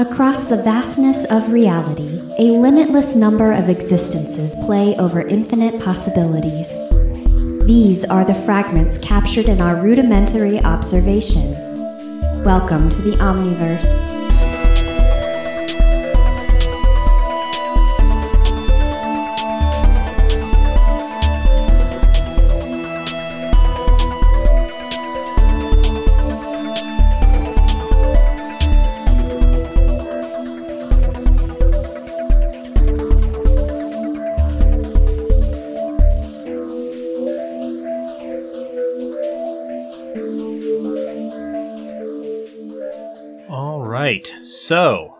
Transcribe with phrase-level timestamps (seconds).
[0.00, 6.70] Across the vastness of reality, a limitless number of existences play over infinite possibilities.
[7.66, 11.50] These are the fragments captured in our rudimentary observation.
[12.46, 14.09] Welcome to the Omniverse.
[44.70, 45.16] So,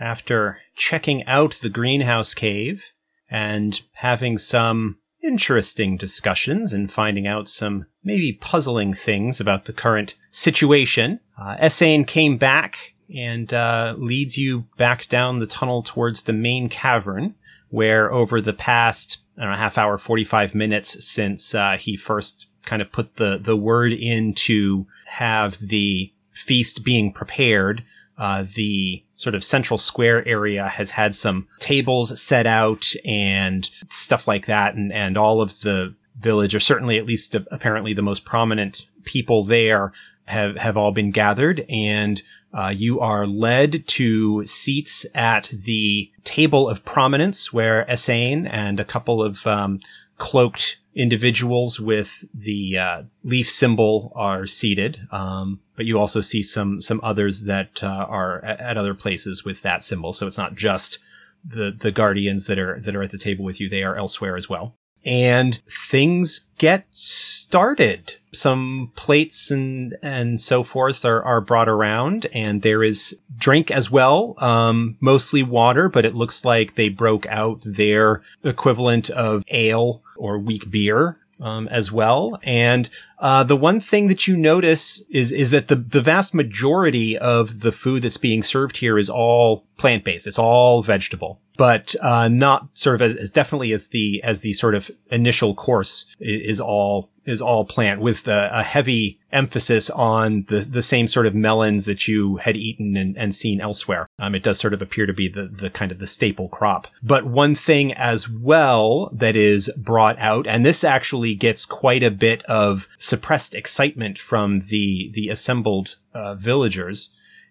[0.00, 2.90] after checking out the greenhouse cave
[3.30, 10.16] and having some interesting discussions and finding out some maybe puzzling things about the current
[10.32, 11.70] situation, uh,
[12.08, 17.36] came back and uh, leads you back down the tunnel towards the main cavern,
[17.68, 22.50] where over the past I don't know, half hour, 45 minutes since uh, he first
[22.64, 27.84] kind of put the, the word in to have the feast being prepared,
[28.18, 34.26] uh, the sort of central square area has had some tables set out and stuff
[34.26, 34.74] like that.
[34.74, 38.88] And, and all of the village, or certainly at least uh, apparently the most prominent
[39.04, 39.92] people there
[40.24, 46.68] have, have all been gathered and uh, you are led to seats at the table
[46.68, 49.80] of prominence where Essane and a couple of um,
[50.16, 55.06] cloaked individuals with the uh, leaf symbol are seated.
[55.12, 59.44] Um, but you also see some some others that uh, are at, at other places
[59.44, 60.12] with that symbol.
[60.12, 60.98] So it's not just
[61.44, 64.36] the the guardians that are that are at the table with you; they are elsewhere
[64.36, 64.74] as well.
[65.04, 68.14] And things get started.
[68.32, 73.88] Some plates and and so forth are are brought around, and there is drink as
[73.88, 74.34] well.
[74.38, 80.38] Um, mostly water, but it looks like they broke out their equivalent of ale or
[80.38, 82.38] weak beer um, as well.
[82.42, 87.16] And uh, the one thing that you notice is is that the the vast majority
[87.16, 90.26] of the food that's being served here is all plant based.
[90.26, 94.52] It's all vegetable, but uh, not sort of as, as definitely as the as the
[94.52, 99.90] sort of initial course is, is all is all plant with the, a heavy emphasis
[99.90, 104.08] on the, the same sort of melons that you had eaten and, and seen elsewhere.
[104.18, 106.88] Um, it does sort of appear to be the, the kind of the staple crop.
[107.02, 112.10] But one thing as well that is brought out, and this actually gets quite a
[112.10, 117.10] bit of suppressed excitement from the, the assembled uh, villagers,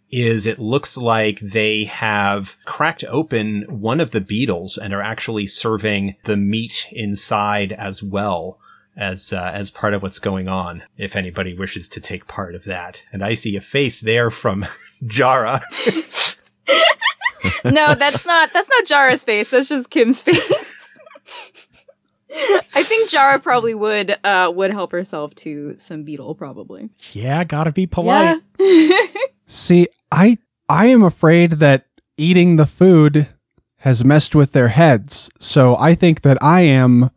[0.10, 5.46] is it looks like they have cracked open one of the beetles and are actually
[5.46, 8.58] serving the meat inside as well
[8.98, 10.84] as uh, as part of what's going on.
[10.98, 14.66] If anybody wishes to take part of that, and I see a face there from
[15.08, 15.62] Jara.
[17.64, 19.52] no, that's not that's not Jara's face.
[19.52, 21.00] That's just Kim's face.
[22.30, 26.90] I think Jara probably would uh, would help herself to some beetle, probably.
[27.14, 28.42] Yeah, gotta be polite.
[28.60, 29.00] Yeah.
[29.46, 30.38] See, I
[30.68, 31.86] I am afraid that
[32.18, 33.28] eating the food
[33.82, 35.30] has messed with their heads.
[35.40, 37.12] So I think that I am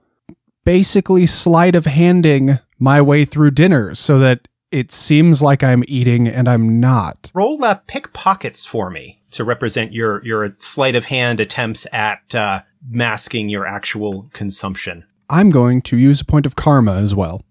[0.71, 6.29] basically sleight of handing my way through dinner so that it seems like I'm eating
[6.29, 7.33] and I'm not.
[7.35, 12.61] Roll uh, pickpockets for me to represent your your sleight of hand attempts at uh,
[12.89, 15.03] masking your actual consumption.
[15.29, 17.43] I'm going to use a point of karma as well.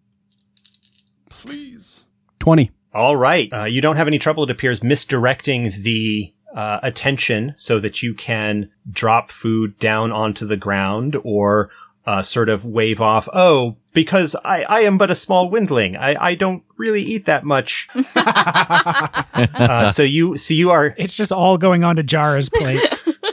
[1.28, 2.06] Please.
[2.40, 2.72] 20.
[2.94, 3.52] All right.
[3.52, 8.14] Uh, you don't have any trouble, it appears, misdirecting the uh, attention so that you
[8.14, 11.70] can drop food down onto the ground or
[12.10, 15.96] uh, sort of wave off, oh, because I, I am but a small windling.
[15.96, 17.88] I, I don't really eat that much.
[18.16, 22.82] uh, so you so you are It's just all going on to Jara's plate.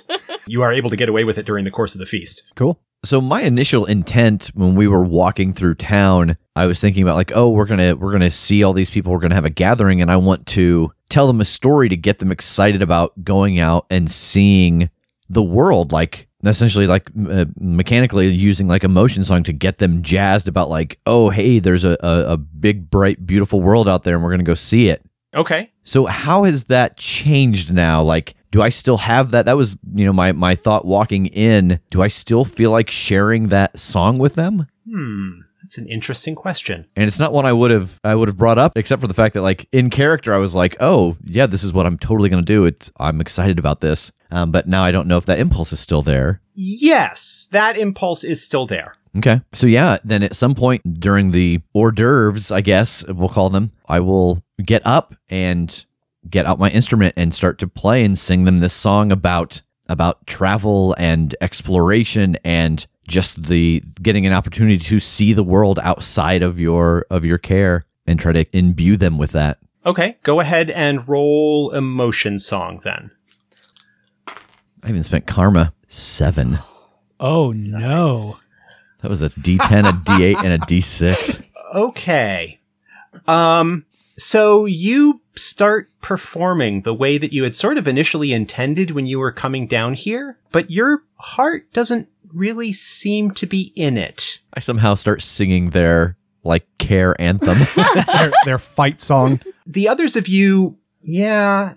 [0.47, 2.42] you are able to get away with it during the course of the feast.
[2.54, 2.78] Cool.
[3.03, 7.32] So my initial intent when we were walking through town, I was thinking about like,
[7.34, 10.11] oh, we're gonna we're gonna see all these people, we're gonna have a gathering, and
[10.11, 14.12] I want to tell them a story to get them excited about going out and
[14.12, 14.90] seeing
[15.31, 20.48] the world, like essentially like uh, mechanically using like emotion song to get them jazzed
[20.48, 24.25] about like, oh, hey, there's a, a, a big, bright, beautiful world out there, and
[24.25, 25.04] we're gonna go see it.
[25.34, 25.70] Okay.
[25.84, 28.02] So how has that changed now?
[28.02, 29.44] Like, do I still have that?
[29.44, 31.81] That was, you know, my my thought walking in.
[31.90, 34.66] Do I still feel like sharing that song with them?
[34.88, 35.40] Hmm.
[35.66, 36.86] That's an interesting question.
[36.94, 39.14] And it's not one I would have I would have brought up, except for the
[39.14, 42.28] fact that like in character I was like, oh yeah, this is what I'm totally
[42.28, 42.66] gonna do.
[42.66, 44.12] It's I'm excited about this.
[44.30, 46.40] Um, but now I don't know if that impulse is still there.
[46.54, 48.94] Yes, that impulse is still there.
[49.16, 49.40] Okay.
[49.54, 53.72] So yeah, then at some point during the hors d'oeuvres, I guess we'll call them,
[53.88, 55.84] I will get up and
[56.30, 60.24] get out my instrument and start to play and sing them this song about about
[60.28, 66.58] travel and exploration and just the getting an opportunity to see the world outside of
[66.58, 69.58] your of your care and try to imbue them with that.
[69.85, 73.11] Okay, go ahead and roll emotion song then.
[74.82, 76.58] I even spent karma seven.
[77.20, 78.32] Oh no.
[79.03, 81.43] That was a D10, a D8, and a D6.
[81.75, 82.61] Okay.
[83.26, 83.85] Um
[84.19, 89.19] so you start performing the way that you had sort of initially intended when you
[89.19, 94.41] were coming down here, but your heart doesn't really seem to be in it.
[94.55, 97.59] I somehow start singing their like care anthem.
[98.06, 99.41] their, their fight song.
[99.67, 101.75] The others of you, yeah,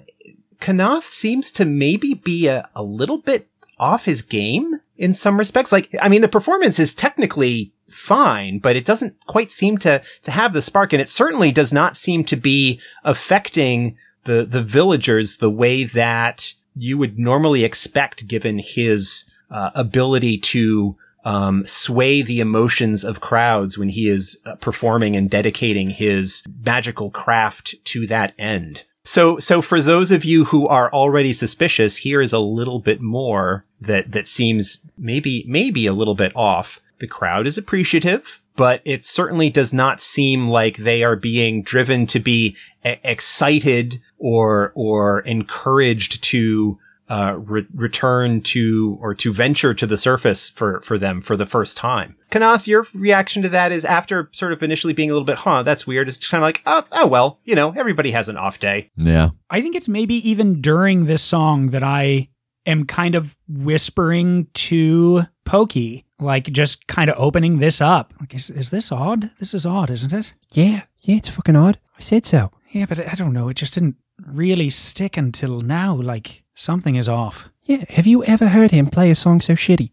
[0.60, 3.48] Kanath seems to maybe be a, a little bit
[3.80, 5.72] off his game in some respects.
[5.72, 10.32] Like, I mean, the performance is technically fine, but it doesn't quite seem to, to
[10.32, 10.94] have the spark.
[10.94, 16.54] And it certainly does not seem to be affecting the, the villagers the way that
[16.76, 23.78] you would normally expect given his uh, ability to um, sway the emotions of crowds
[23.78, 28.86] when he is uh, performing and dedicating his magical craft to that end.
[29.06, 33.02] So, so for those of you who are already suspicious, here is a little bit
[33.02, 36.82] more that, that seems maybe, maybe a little bit off.
[37.00, 42.06] The crowd is appreciative, but it certainly does not seem like they are being driven
[42.08, 46.78] to be excited or, or encouraged to,
[47.10, 51.46] uh, re- return to or to venture to the surface for for them for the
[51.46, 52.16] first time.
[52.32, 55.64] Kanath, your reaction to that is after sort of initially being a little bit, huh,
[55.64, 56.08] that's weird.
[56.08, 58.92] It's kind of like, oh, oh well, you know, everybody has an off day.
[58.96, 59.30] yeah.
[59.50, 62.30] I think it's maybe even during this song that I
[62.68, 68.14] am kind of whispering to Pokey, like just kind of opening this up.
[68.20, 69.32] Like, is, is this odd?
[69.40, 70.34] This is odd, isn't it?
[70.52, 71.80] Yeah, yeah, it's fucking odd.
[71.98, 72.52] I said so.
[72.72, 73.50] Yeah, but I don't know.
[73.50, 75.96] It just didn't really stick until now.
[75.96, 77.50] Like, something is off.
[77.64, 79.92] Yeah, have you ever heard him play a song so shitty?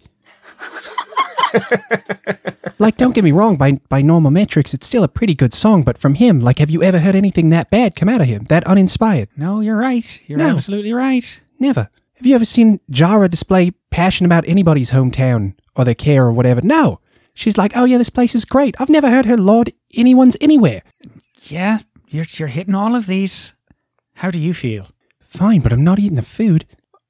[2.78, 5.82] like, don't get me wrong, by by normal metrics, it's still a pretty good song,
[5.82, 8.44] but from him, like, have you ever heard anything that bad come out of him?
[8.49, 9.28] That uninspired?
[9.37, 10.20] No, you're right.
[10.26, 10.49] You're No.
[10.49, 11.40] absolutely right.
[11.58, 11.88] Never.
[12.14, 16.61] Have you ever seen Jara display passion about anybody's hometown or their care or whatever?
[16.62, 17.00] No.
[17.34, 18.75] She's like, oh yeah, this place is great.
[18.81, 20.82] I've never heard her laud anyone's anywhere.
[21.43, 23.52] Yeah, you're you're hitting all of these.
[24.17, 24.89] How do you feel?
[25.21, 26.65] Fine, but I'm not eating the food.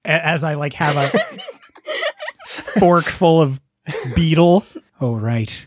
[0.04, 1.18] As I like have a
[2.80, 3.60] fork full of
[4.14, 4.64] beetle.
[5.00, 5.66] Oh right.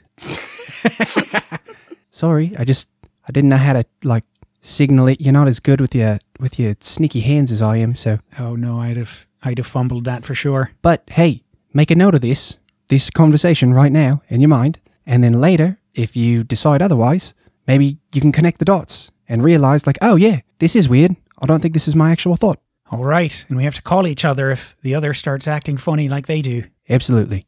[2.11, 2.87] Sorry, I just
[3.27, 4.23] I didn't know how to like
[4.61, 5.21] signal it.
[5.21, 8.55] You're not as good with your with your sneaky hands as I am, so Oh
[8.55, 10.71] no, I'd have I'd have fumbled that for sure.
[10.81, 11.43] But hey,
[11.73, 12.57] make a note of this,
[12.89, 17.33] this conversation right now in your mind, and then later, if you decide otherwise,
[17.65, 21.15] maybe you can connect the dots and realize, like, oh yeah, this is weird.
[21.41, 22.59] I don't think this is my actual thought.
[22.91, 26.09] All right, and we have to call each other if the other starts acting funny
[26.09, 26.63] like they do.
[26.89, 27.45] Absolutely.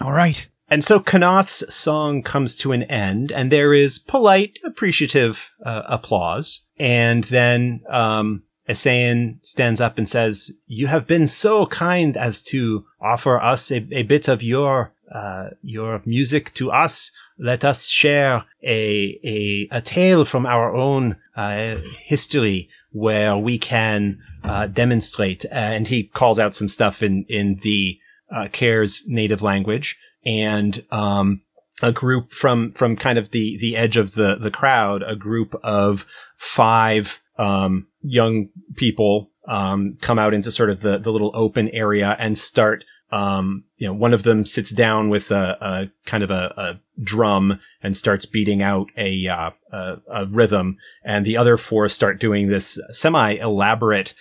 [0.00, 0.46] All right.
[0.70, 6.64] And so Kanath's song comes to an end, and there is polite, appreciative uh, applause.
[6.78, 12.84] And then um, Esayan stands up and says, "You have been so kind as to
[13.00, 17.12] offer us a, a bit of your uh, your music to us.
[17.38, 24.18] Let us share a a, a tale from our own uh, history." Where we can
[24.42, 28.00] uh, demonstrate, and he calls out some stuff in in the
[28.34, 31.42] uh, Care's native language, and um,
[31.82, 35.54] a group from from kind of the the edge of the the crowd, a group
[35.62, 41.68] of five um, young people um, come out into sort of the the little open
[41.70, 42.84] area and start.
[43.10, 46.80] Um, you know, one of them sits down with a, a kind of a, a
[47.02, 52.20] drum and starts beating out a, uh, a a rhythm, and the other four start
[52.20, 54.14] doing this semi elaborate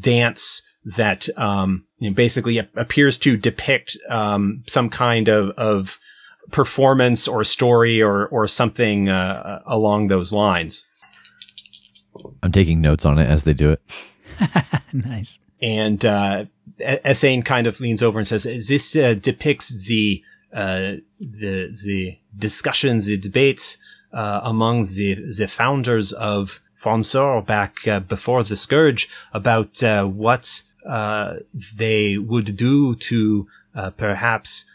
[0.00, 5.98] dance that um, you know, basically appears to depict um, some kind of, of
[6.50, 10.88] performance or story or or something uh, along those lines.
[12.42, 13.82] I'm taking notes on it as they do it.
[14.92, 15.38] nice.
[15.60, 16.46] And uh,
[16.80, 23.06] Essane kind of leans over and says, "This uh, depicts the uh, the the discussions,
[23.06, 23.78] the debates
[24.12, 30.62] uh, among the the founders of Fonsor back uh, before the scourge about uh, what
[30.86, 31.34] uh,
[31.74, 33.46] they would do to
[33.96, 34.66] perhaps."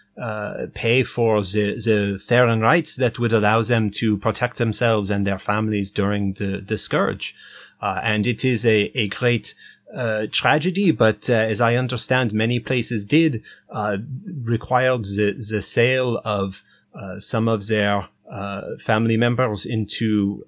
[0.76, 5.40] Pay for the, the Theran rights that would allow them to protect themselves and their
[5.40, 7.34] families during the, the scourge.
[7.82, 9.56] And it is a, a great
[9.94, 13.98] uh, tragedy, but uh, as I understand, many places did uh,
[14.44, 16.64] required the, the sale of
[16.96, 20.44] uh, some of their uh, family members into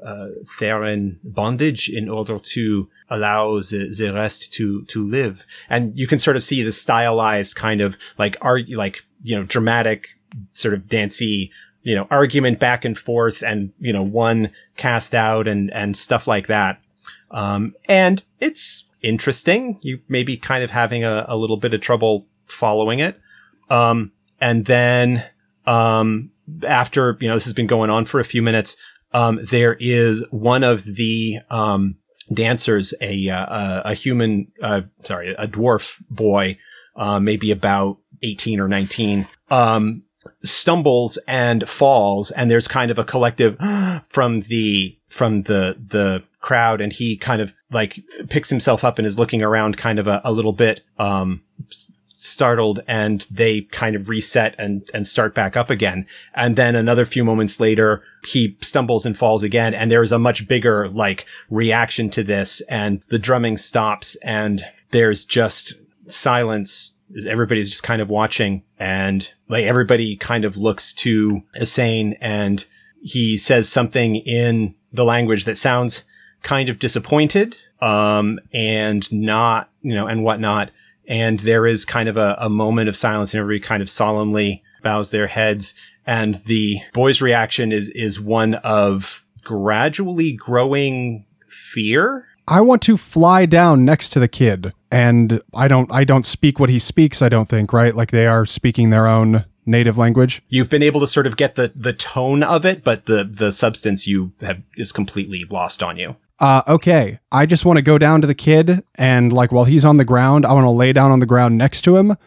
[0.59, 5.45] Theran bondage in order to allow the, the rest to to live.
[5.69, 9.43] And you can sort of see the stylized kind of like art, like you know,
[9.43, 10.07] dramatic
[10.53, 11.51] sort of dancey,
[11.83, 16.25] you know, argument back and forth, and you know, one cast out and and stuff
[16.25, 16.81] like that.
[17.29, 19.79] Um, and it's interesting.
[19.81, 23.19] You may be kind of having a, a little bit of trouble following it.
[23.69, 25.23] Um, and then,
[25.65, 26.31] um,
[26.67, 28.75] after, you know, this has been going on for a few minutes,
[29.13, 31.95] um, there is one of the, um,
[32.33, 36.57] dancers, a, uh, a human, uh, sorry, a dwarf boy,
[36.95, 40.03] uh, maybe about 18 or 19, um,
[40.43, 43.57] stumbles and falls and there's kind of a collective
[44.09, 47.99] from the from the the crowd and he kind of like
[48.29, 51.41] picks himself up and is looking around kind of a, a little bit um
[52.13, 56.05] startled and they kind of reset and and start back up again.
[56.35, 60.19] And then another few moments later he stumbles and falls again and there is a
[60.19, 65.73] much bigger like reaction to this and the drumming stops and there's just
[66.07, 66.95] silence.
[67.27, 72.65] Everybody's just kind of watching and like everybody kind of looks to Asane and
[73.01, 76.03] he says something in the language that sounds
[76.45, 80.71] kind of disappointed um and not you know and whatnot
[81.07, 84.63] and there is kind of a, a moment of silence and everybody kind of solemnly
[84.81, 85.73] bows their heads
[86.05, 93.47] and the boy's reaction is is one of gradually growing fear I want to fly
[93.47, 97.29] down next to the kid and I don't I don't speak what he speaks, I
[97.29, 97.95] don't think, right?
[97.95, 100.43] Like they are speaking their own native language.
[100.47, 103.51] you've been able to sort of get the the tone of it but the the
[103.51, 107.19] substance you have is completely lost on you Uh okay.
[107.31, 110.05] I just want to go down to the kid and like while he's on the
[110.05, 112.17] ground, I want to lay down on the ground next to him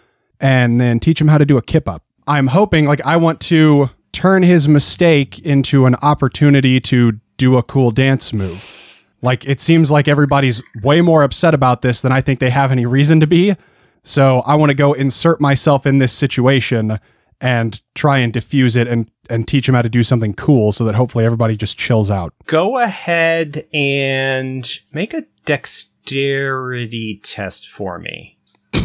[0.40, 2.02] and then teach him how to do a kip up.
[2.26, 7.62] I'm hoping like I want to turn his mistake into an opportunity to do a
[7.62, 9.04] cool dance move.
[9.20, 12.70] Like it seems like everybody's way more upset about this than I think they have
[12.72, 13.56] any reason to be.
[14.04, 16.98] So I want to go insert myself in this situation
[17.40, 20.84] and try and diffuse it and and teach him how to do something cool so
[20.84, 22.32] that hopefully everybody just chills out.
[22.46, 28.36] go ahead and make a dexterity test for me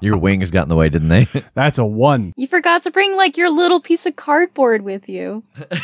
[0.00, 1.26] Your wings got in the way, didn't they?
[1.54, 2.32] That's a 1.
[2.36, 5.42] You forgot to bring like your little piece of cardboard with you.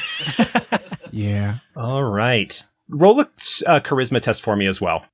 [1.12, 1.58] Yeah.
[1.75, 3.23] all right roll a
[3.66, 5.06] uh, charisma test for me as well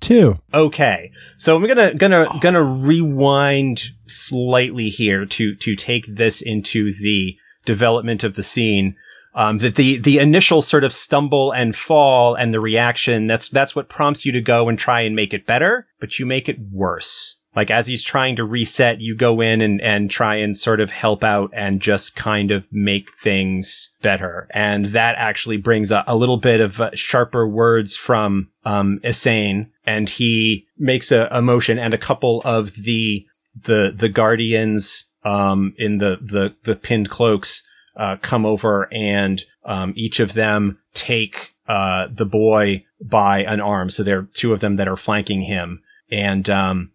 [0.00, 0.38] 2.
[0.54, 7.36] Okay, so I'm gonna gonna gonna rewind slightly here to to take this into the
[7.64, 8.96] development of the scene.
[9.34, 13.76] Um, that the the initial sort of stumble and fall and the reaction that's that's
[13.76, 16.58] what prompts you to go and try and make it better, but you make it
[16.72, 17.37] worse.
[17.58, 20.92] Like as he's trying to reset, you go in and and try and sort of
[20.92, 24.46] help out and just kind of make things better.
[24.54, 30.08] And that actually brings a, a little bit of uh, sharper words from um and
[30.08, 33.26] he makes a, a motion and a couple of the
[33.60, 37.64] the the guardians um in the the the pinned cloaks
[37.96, 43.90] uh come over and um each of them take uh the boy by an arm.
[43.90, 45.82] So there are two of them that are flanking him.
[46.08, 46.92] And um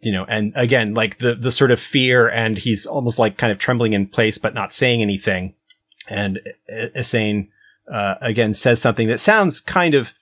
[0.00, 3.50] you know and again like the the sort of fear and he's almost like kind
[3.50, 5.54] of trembling in place but not saying anything
[6.08, 6.40] and
[6.70, 7.48] Isane
[7.92, 10.12] uh again says something that sounds kind of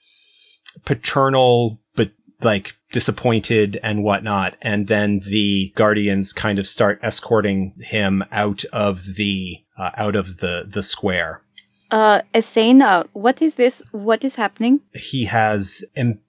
[0.85, 4.57] paternal but like disappointed and whatnot.
[4.63, 10.39] And then the guardians kind of start escorting him out of the, uh, out of
[10.39, 11.43] the, the square.
[11.91, 13.83] Uh, Asane, what is this?
[13.93, 14.81] What is happening?
[14.95, 15.85] He has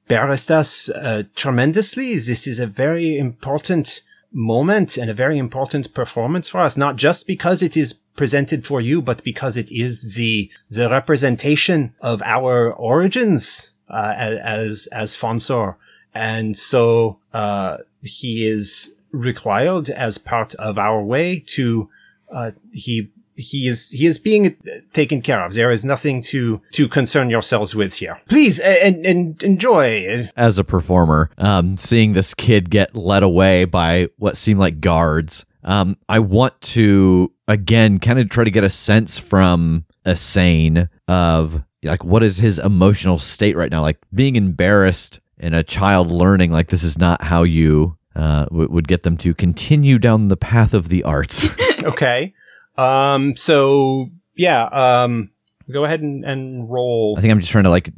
[0.09, 2.15] embarrassed us uh, tremendously.
[2.15, 4.01] This is a very important
[4.31, 8.81] moment and a very important performance for us, not just because it is presented for
[8.81, 15.75] you, but because it is the, the representation of our origins, uh, as, as Fonsor.
[16.15, 21.87] And so, uh, he is required as part of our way to,
[22.33, 24.57] uh, he, he is, he is being
[24.93, 25.53] taken care of.
[25.53, 28.19] There is nothing to, to concern yourselves with here.
[28.27, 30.29] Please, and, and enjoy.
[30.35, 35.45] As a performer, um, seeing this kid get led away by what seemed like guards,
[35.63, 40.89] um, I want to again kind of try to get a sense from a sane
[41.07, 46.11] of like what is his emotional state right now, like being embarrassed and a child
[46.11, 50.27] learning like this is not how you uh, w- would get them to continue down
[50.27, 51.45] the path of the arts.
[51.81, 52.33] Okay.
[52.79, 55.31] Um, so yeah, um,
[55.71, 57.15] go ahead and, and roll.
[57.17, 57.89] I think I'm just trying to like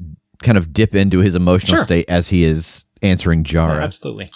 [0.43, 1.83] kind of dip into his emotional Sure.
[1.85, 3.83] state as he is answering Yeah, Jara.
[3.83, 4.29] absolutely.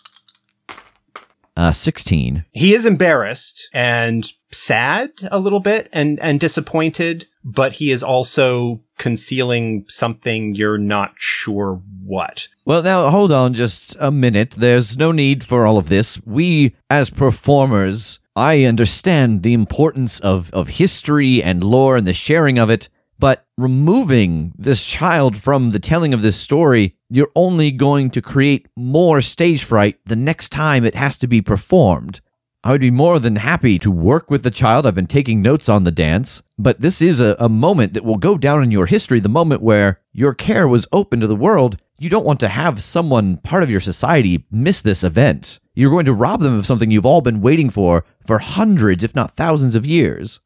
[1.57, 2.43] Uh, 16.
[2.51, 8.81] He is embarrassed and sad a little bit and, and disappointed, but he is also
[8.97, 12.49] concealing something you're not sure what.
[12.65, 14.51] Well, now hold on just a minute.
[14.51, 16.21] There's no need for all of this.
[16.25, 22.59] We, as performers, I understand the importance of, of history and lore and the sharing
[22.59, 28.09] of it, but removing this child from the telling of this story, you're only going
[28.09, 32.19] to create more stage fright the next time it has to be performed.
[32.61, 34.85] I would be more than happy to work with the child.
[34.85, 38.17] I've been taking notes on the dance, but this is a, a moment that will
[38.17, 41.77] go down in your history the moment where your care was open to the world.
[41.97, 45.59] You don't want to have someone, part of your society, miss this event.
[45.73, 49.15] You're going to rob them of something you've all been waiting for for hundreds, if
[49.15, 50.39] not thousands of years.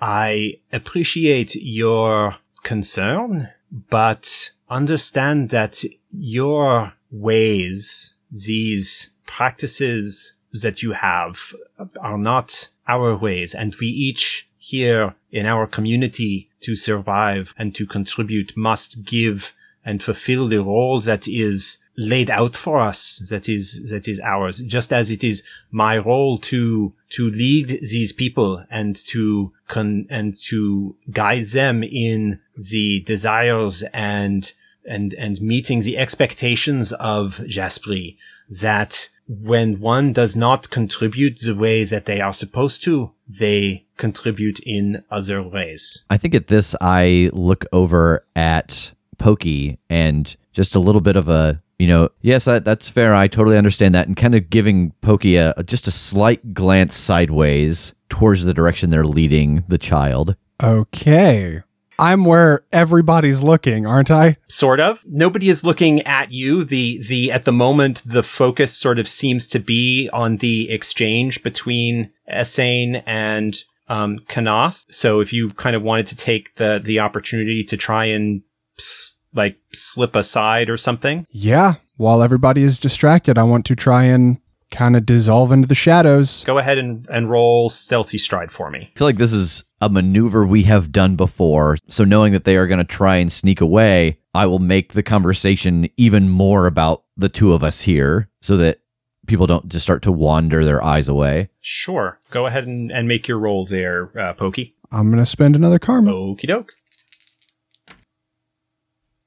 [0.00, 11.54] I appreciate your concern, but understand that your ways, these practices that you have
[12.00, 13.54] are not our ways.
[13.54, 19.54] And we each here in our community to survive and to contribute must give
[19.86, 24.58] and fulfill the role that is laid out for us that is that is ours
[24.58, 30.36] just as it is my role to to lead these people and to con and
[30.36, 32.38] to guide them in
[32.70, 34.52] the desires and
[34.86, 38.16] and and meeting the expectations of Jaspree
[38.60, 44.60] that when one does not contribute the way that they are supposed to, they contribute
[44.60, 46.04] in other ways.
[46.08, 51.28] I think at this, I look over at Pokey and just a little bit of
[51.28, 53.14] a, you know, yes, that, that's fair.
[53.14, 54.06] I totally understand that.
[54.06, 59.04] And kind of giving Pokey a, just a slight glance sideways towards the direction they're
[59.04, 60.36] leading the child.
[60.62, 61.62] Okay.
[61.98, 64.36] I'm where everybody's looking, aren't I?
[64.48, 65.02] Sort of.
[65.06, 66.62] Nobody is looking at you.
[66.64, 71.42] The, the, at the moment, the focus sort of seems to be on the exchange
[71.42, 73.56] between Essane and,
[73.88, 74.84] um, Kanath.
[74.90, 78.42] So if you kind of wanted to take the, the opportunity to try and,
[78.78, 79.05] s-
[79.36, 81.26] like, slip aside or something.
[81.30, 81.74] Yeah.
[81.96, 84.38] While everybody is distracted, I want to try and
[84.70, 86.42] kind of dissolve into the shadows.
[86.44, 88.90] Go ahead and, and roll stealthy stride for me.
[88.94, 91.78] I feel like this is a maneuver we have done before.
[91.88, 95.02] So knowing that they are going to try and sneak away, I will make the
[95.02, 98.80] conversation even more about the two of us here so that
[99.26, 101.48] people don't just start to wander their eyes away.
[101.60, 102.18] Sure.
[102.30, 104.74] Go ahead and, and make your roll there, uh, Pokey.
[104.90, 106.12] I'm going to spend another karma.
[106.12, 106.72] Okie doke.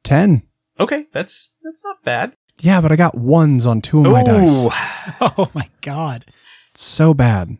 [0.04, 0.44] 10.
[0.80, 2.36] Okay, that's that's not bad.
[2.62, 4.68] Yeah, but I got ones on two of my dice.
[5.22, 6.26] Oh my god.
[6.76, 7.58] So bad.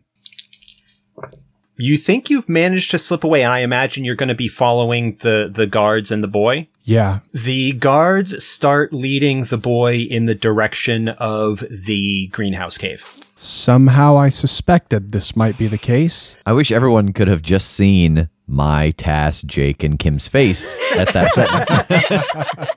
[1.80, 5.16] You think you've managed to slip away, and I imagine you're going to be following
[5.20, 6.68] the the guards and the boy.
[6.84, 7.20] Yeah.
[7.32, 13.16] The guards start leading the boy in the direction of the greenhouse cave.
[13.34, 16.36] Somehow I suspected this might be the case.
[16.44, 21.30] I wish everyone could have just seen my Tass, Jake, and Kim's face at that
[21.68, 22.68] sentence.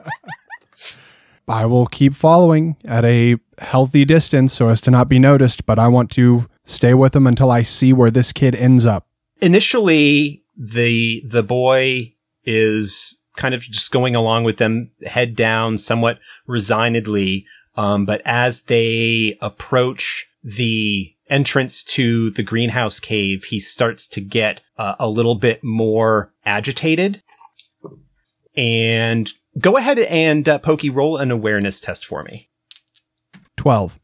[1.48, 5.78] I will keep following at a healthy distance so as to not be noticed, but
[5.78, 9.06] I want to stay with them until I see where this kid ends up.
[9.40, 16.18] Initially, the the boy is kind of just going along with them, head down, somewhat
[16.46, 17.46] resignedly.
[17.76, 24.60] Um, but as they approach the entrance to the greenhouse cave, he starts to get
[24.78, 27.22] uh, a little bit more agitated.
[28.56, 32.50] And go ahead and uh, Pokey roll an awareness test for me.
[33.56, 33.98] 12.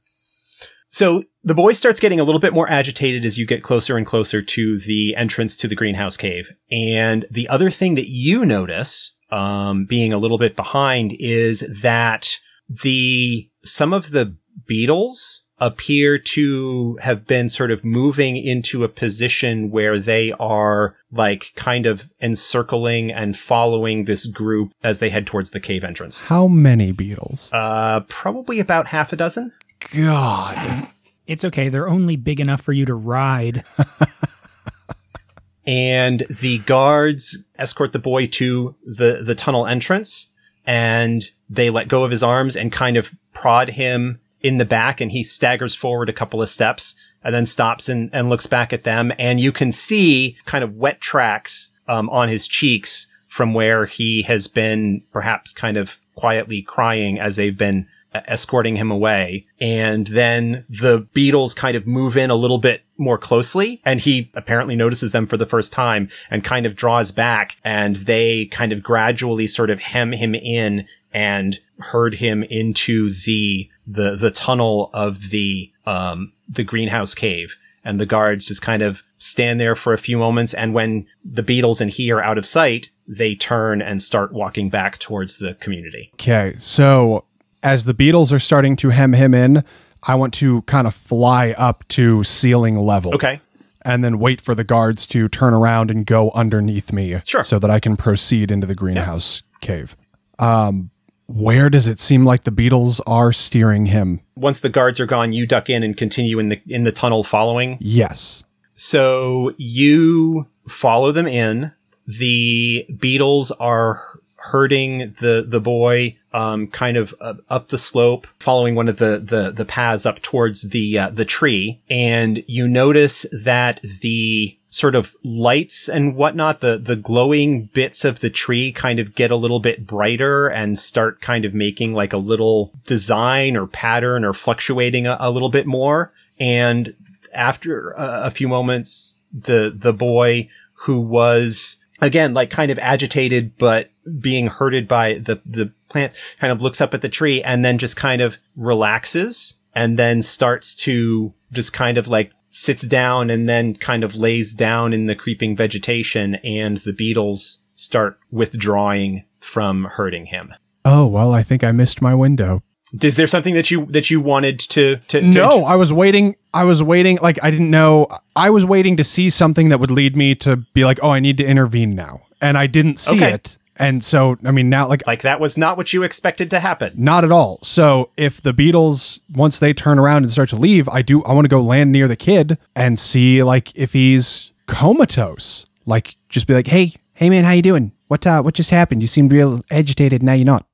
[0.91, 4.07] So the boy starts getting a little bit more agitated as you get closer and
[4.07, 6.51] closer to the entrance to the greenhouse cave.
[6.71, 12.29] And the other thing that you notice, um, being a little bit behind is that
[12.69, 19.71] the, some of the beetles appear to have been sort of moving into a position
[19.71, 25.51] where they are like kind of encircling and following this group as they head towards
[25.51, 26.23] the cave entrance.
[26.23, 27.51] How many beetles?
[27.53, 29.53] Uh, probably about half a dozen.
[29.93, 30.89] God.
[31.27, 31.69] It's okay.
[31.69, 33.65] They're only big enough for you to ride.
[35.67, 40.33] and the guards escort the boy to the, the tunnel entrance
[40.67, 45.01] and they let go of his arms and kind of prod him in the back
[45.01, 48.73] and he staggers forward a couple of steps and then stops and, and looks back
[48.73, 53.55] at them and you can see kind of wet tracks um, on his cheeks from
[53.55, 59.47] where he has been perhaps kind of quietly crying as they've been escorting him away.
[59.61, 64.31] And then the beetles kind of move in a little bit more closely and he
[64.35, 68.73] apparently notices them for the first time and kind of draws back and they kind
[68.73, 74.91] of gradually sort of hem him in and herd him into the the the tunnel
[74.93, 79.95] of the um the greenhouse cave and the guards just kind of stand there for
[79.95, 83.81] a few moments and when the beetles and he are out of sight they turn
[83.81, 87.25] and start walking back towards the community Okay, so
[87.63, 89.65] as the beetles are starting to hem him in,
[90.03, 93.15] I want to kind of fly up to ceiling level.
[93.15, 93.41] okay
[93.83, 97.21] And then wait for the guards to turn around and go underneath me.
[97.25, 97.43] Sure.
[97.43, 99.97] So that I can proceed into the greenhouse cave.
[100.39, 100.91] Um,
[101.27, 104.21] where does it seem like the beetles are steering him?
[104.37, 107.23] once the guards are gone you duck in and continue in the in the tunnel
[107.23, 108.43] following Yes.
[108.75, 111.73] So you follow them in.
[112.07, 114.03] The beetles are
[114.41, 119.19] herding the the boy um, kind of uh, up the slope, following one of the
[119.19, 124.95] the, the paths up towards the uh, the tree, and you notice that the sort
[124.95, 129.37] of lights and whatnot, the the glowing bits of the tree kind of get a
[129.37, 134.33] little bit brighter and start kind of making like a little design or pattern or
[134.33, 136.13] fluctuating a, a little bit more.
[136.39, 136.95] And
[137.35, 143.59] after uh, a few moments, the the boy who was again like kind of agitated
[143.59, 147.65] but being hurted by the the plants kind of looks up at the tree and
[147.65, 153.31] then just kind of relaxes and then starts to just kind of like sits down
[153.31, 159.25] and then kind of lays down in the creeping vegetation and the beetles start withdrawing
[159.41, 160.53] from hurting him.
[160.85, 162.63] Oh, well, I think I missed my window.
[163.03, 166.35] Is there something that you that you wanted to to, to No, I was waiting.
[166.53, 167.19] I was waiting.
[167.23, 168.09] Like, I didn't know.
[168.35, 171.21] I was waiting to see something that would lead me to be like, oh, I
[171.21, 172.23] need to intervene now.
[172.41, 173.35] And I didn't see Okay.
[173.35, 173.59] it.
[173.81, 176.93] And so, I mean, now, like, like that was not what you expected to happen.
[176.97, 177.61] Not at all.
[177.63, 181.33] So if the beetles once they turn around and start to leave, I do I
[181.33, 185.65] want to go land near the kid and see like if he's comatose.
[185.87, 187.93] Like just be like, "Hey, hey man, how you doing?
[188.09, 189.01] What uh what just happened?
[189.01, 190.67] You seemed real agitated, now you're not."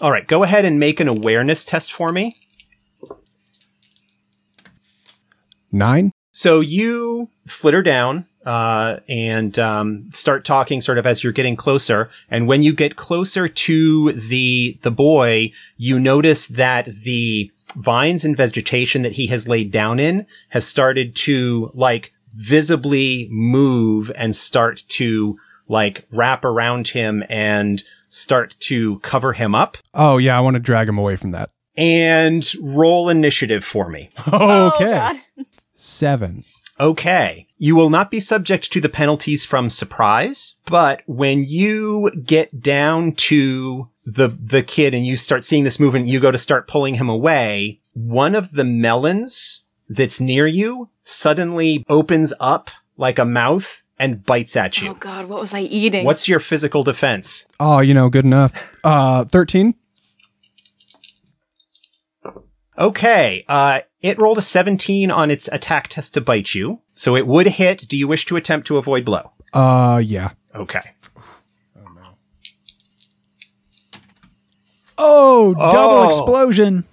[0.00, 2.34] All right, go ahead and make an awareness test for me.
[5.70, 6.10] 9?
[6.32, 12.10] So you flitter down uh, and um, start talking, sort of as you're getting closer.
[12.30, 18.36] And when you get closer to the the boy, you notice that the vines and
[18.36, 24.84] vegetation that he has laid down in have started to like visibly move and start
[24.88, 29.76] to like wrap around him and start to cover him up.
[29.92, 31.50] Oh yeah, I want to drag him away from that.
[31.76, 34.10] And roll initiative for me.
[34.32, 34.84] Oh, okay.
[34.84, 35.16] God.
[35.74, 36.44] 7.
[36.80, 37.46] Okay.
[37.58, 43.12] You will not be subject to the penalties from surprise, but when you get down
[43.12, 46.94] to the, the kid and you start seeing this movement, you go to start pulling
[46.94, 47.80] him away.
[47.94, 54.56] One of the melons that's near you suddenly opens up like a mouth and bites
[54.56, 54.90] at you.
[54.90, 54.94] Oh.
[54.94, 56.04] God, what was I eating?
[56.04, 57.46] What's your physical defense?
[57.60, 58.52] Oh, you know, good enough.
[58.82, 59.74] Uh 13?
[62.76, 63.44] Okay.
[63.48, 66.80] Uh, it rolled a 17 on its attack test to bite you.
[66.94, 67.88] So it would hit.
[67.88, 69.32] Do you wish to attempt to avoid blow?
[69.52, 70.30] Uh yeah.
[70.54, 70.92] Okay.
[74.96, 76.08] Oh, double Oh.
[76.08, 76.84] explosion.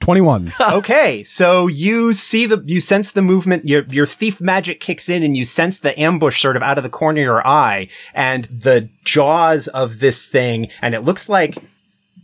[0.00, 0.52] 21.
[0.72, 5.22] okay, so you see the, you sense the movement, your, your thief magic kicks in
[5.22, 8.44] and you sense the ambush sort of out of the corner of your eye and
[8.46, 10.68] the jaws of this thing.
[10.80, 11.58] And it looks like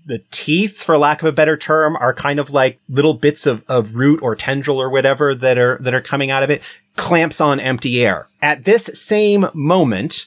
[0.07, 3.65] the teeth, for lack of a better term, are kind of like little bits of,
[3.69, 6.63] of root or tendril or whatever that are, that are coming out of it,
[6.97, 8.29] clamps on empty air.
[8.41, 10.27] At this same moment,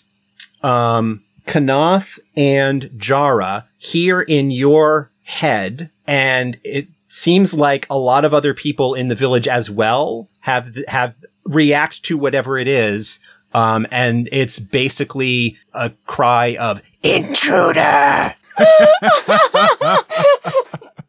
[0.62, 8.34] um, Kanath and Jara hear in your head, and it seems like a lot of
[8.34, 13.20] other people in the village as well have have react to whatever it is.
[13.52, 18.36] Um, and it's basically a cry of intruder.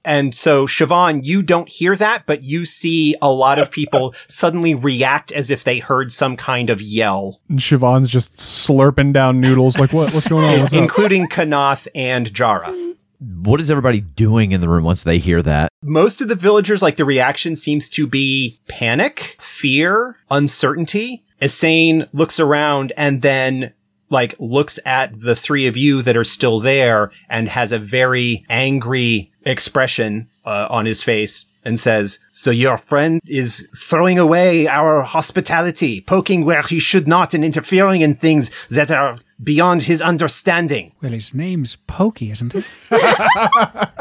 [0.03, 4.75] And so, Siobhan, you don't hear that, but you see a lot of people suddenly
[4.75, 9.79] react as if they heard some kind of yell, And Siobhan's just slurping down noodles
[9.79, 10.61] like what what's going on?
[10.63, 12.75] What's including Kanath and Jara.
[13.19, 15.69] What is everybody doing in the room once they hear that?
[15.83, 21.25] most of the villagers, like the reaction seems to be panic, fear, uncertainty.
[21.43, 23.73] Essane looks around and then
[24.11, 28.44] like looks at the three of you that are still there and has a very
[28.51, 35.03] angry expression uh, on his face and says, so your friend is throwing away our
[35.03, 40.92] hospitality, poking where he should not and interfering in things that are beyond his understanding.
[41.03, 42.66] Well, his name's Pokey, isn't it?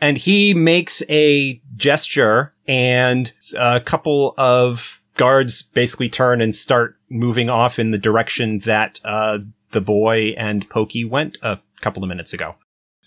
[0.00, 7.50] and he makes a gesture and a couple of guards basically turn and start moving
[7.50, 9.38] off in the direction that uh,
[9.70, 12.54] the boy and Pokey went a couple of minutes ago.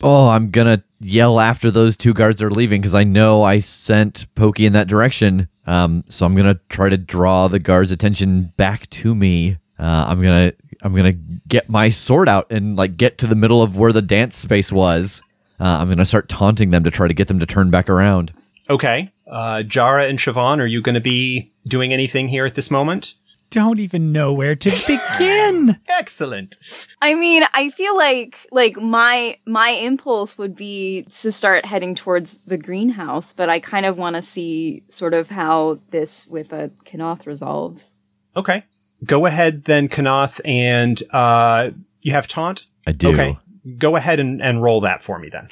[0.01, 4.33] Oh, I'm gonna yell after those two guards are leaving because I know I sent
[4.35, 5.49] Pokey in that direction.
[5.65, 9.57] Um, so I'm gonna try to draw the guards' attention back to me.
[9.77, 11.13] Uh, I'm gonna I'm gonna
[11.47, 14.71] get my sword out and like get to the middle of where the dance space
[14.71, 15.21] was.
[15.59, 18.33] Uh, I'm gonna start taunting them to try to get them to turn back around.
[18.69, 19.11] Okay.
[19.29, 23.15] Uh, Jara and Siobhan, are you going to be doing anything here at this moment?
[23.51, 25.79] Don't even know where to begin.
[25.89, 26.55] Excellent.
[27.01, 32.37] I mean, I feel like like my my impulse would be to start heading towards
[32.45, 36.69] the greenhouse, but I kind of want to see sort of how this with a
[36.85, 37.95] Kanath resolves.
[38.35, 38.65] Okay.
[39.03, 42.67] Go ahead then, Kanath, and uh, you have taunt?
[42.85, 43.09] I do.
[43.13, 43.37] Okay.
[43.77, 45.47] Go ahead and, and roll that for me then.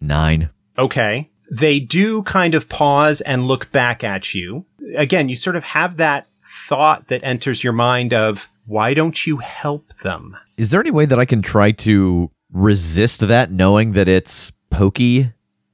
[0.00, 0.50] Nine.
[0.78, 1.30] Okay.
[1.50, 4.64] They do kind of pause and look back at you.
[4.96, 9.36] Again, you sort of have that thought that enters your mind of, why don't you
[9.38, 10.36] help them?
[10.56, 15.32] Is there any way that I can try to resist that, knowing that it's Pokey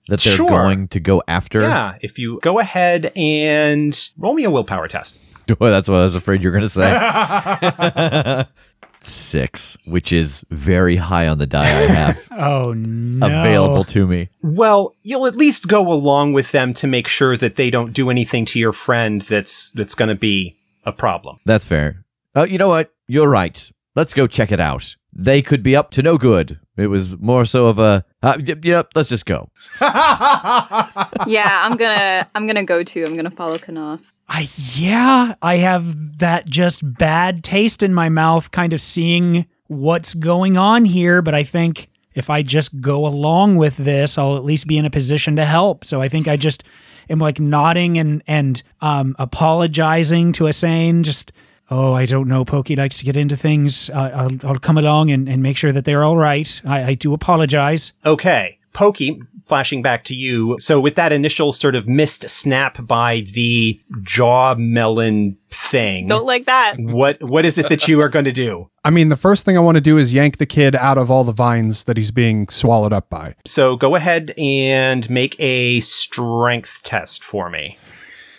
[0.08, 0.48] that they're Sure.
[0.50, 1.62] going to go after?
[1.62, 5.18] Yeah, if you go ahead and roll me a willpower test.
[5.58, 8.44] Well, that's what I was afraid you were going to say.
[9.06, 13.26] Six, which is very high on the die I have Oh no.
[13.26, 14.28] available to me.
[14.42, 18.10] Well, you'll at least go along with them to make sure that they don't do
[18.10, 21.38] anything to your friend that's that's going to be a problem.
[21.44, 22.04] That's fair.
[22.34, 22.90] Oh, you know what?
[23.08, 23.70] You're right.
[23.94, 24.96] Let's go check it out.
[25.24, 26.58] They could be up to no good.
[26.76, 29.50] It was more so of a, uh, y- yep, let's just go.
[29.80, 33.04] yeah, I'm gonna I'm gonna go too.
[33.04, 34.06] I'm gonna follow Kanath.
[34.28, 40.14] I yeah, I have that just bad taste in my mouth kind of seeing what's
[40.14, 44.44] going on here, but I think if I just go along with this, I'll at
[44.44, 45.84] least be in a position to help.
[45.84, 46.64] So I think I just
[47.10, 51.32] am like nodding and and um apologizing to Asane just
[51.70, 52.44] Oh, I don't know.
[52.44, 53.88] Pokey likes to get into things.
[53.90, 56.60] Uh, I'll, I'll come along and, and make sure that they're all right.
[56.64, 57.92] I, I do apologize.
[58.04, 58.58] Okay.
[58.74, 60.56] Pokey, flashing back to you.
[60.58, 66.46] So with that initial sort of missed snap by the jaw melon thing, Don't like
[66.46, 66.76] that.
[66.78, 68.70] what what is it that you are going to do?
[68.84, 71.10] I mean, the first thing I want to do is yank the kid out of
[71.10, 73.34] all the vines that he's being swallowed up by.
[73.44, 77.78] So go ahead and make a strength test for me.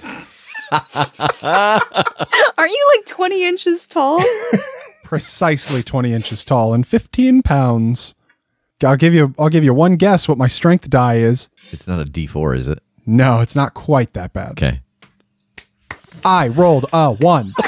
[2.58, 4.24] Aren't you like 20 inches tall?
[5.04, 8.16] Precisely 20 inches tall and 15 pounds.
[8.84, 11.50] I'll give you I'll give you one guess what my strength die is.
[11.72, 12.82] It's not a D4, is it?
[13.06, 14.52] No, it's not quite that bad.
[14.52, 14.82] Okay.
[16.26, 17.54] I rolled a 1.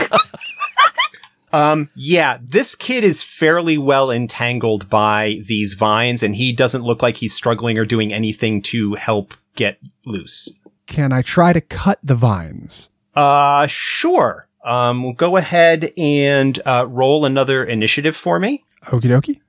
[1.56, 7.02] Um, yeah, this kid is fairly well entangled by these vines, and he doesn't look
[7.02, 10.52] like he's struggling or doing anything to help get loose.
[10.86, 12.90] Can I try to cut the vines?
[13.16, 14.48] Uh, sure.
[14.64, 18.66] Um, go ahead and uh, roll another initiative for me.
[18.86, 19.42] Okie dokie.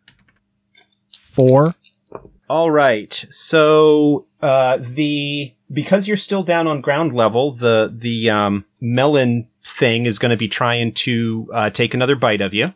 [1.13, 1.69] 4.
[2.49, 3.25] All right.
[3.31, 10.05] So, uh, the because you're still down on ground level, the the um, melon thing
[10.05, 12.69] is going to be trying to uh, take another bite of you.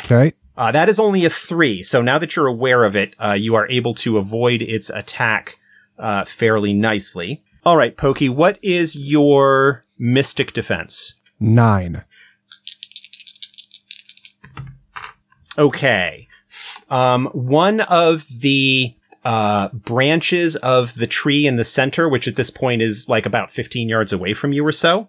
[0.00, 0.34] Okay.
[0.56, 1.82] Uh, that is only a three.
[1.82, 5.58] So now that you're aware of it, uh, you are able to avoid its attack
[5.98, 7.42] uh, fairly nicely.
[7.66, 11.14] All right, Pokey, what is your mystic defense?
[11.40, 12.04] 9.
[15.58, 16.28] Okay.
[16.88, 22.50] Um, one of the uh, branches of the tree in the center, which at this
[22.50, 25.08] point is like about 15 yards away from you or so,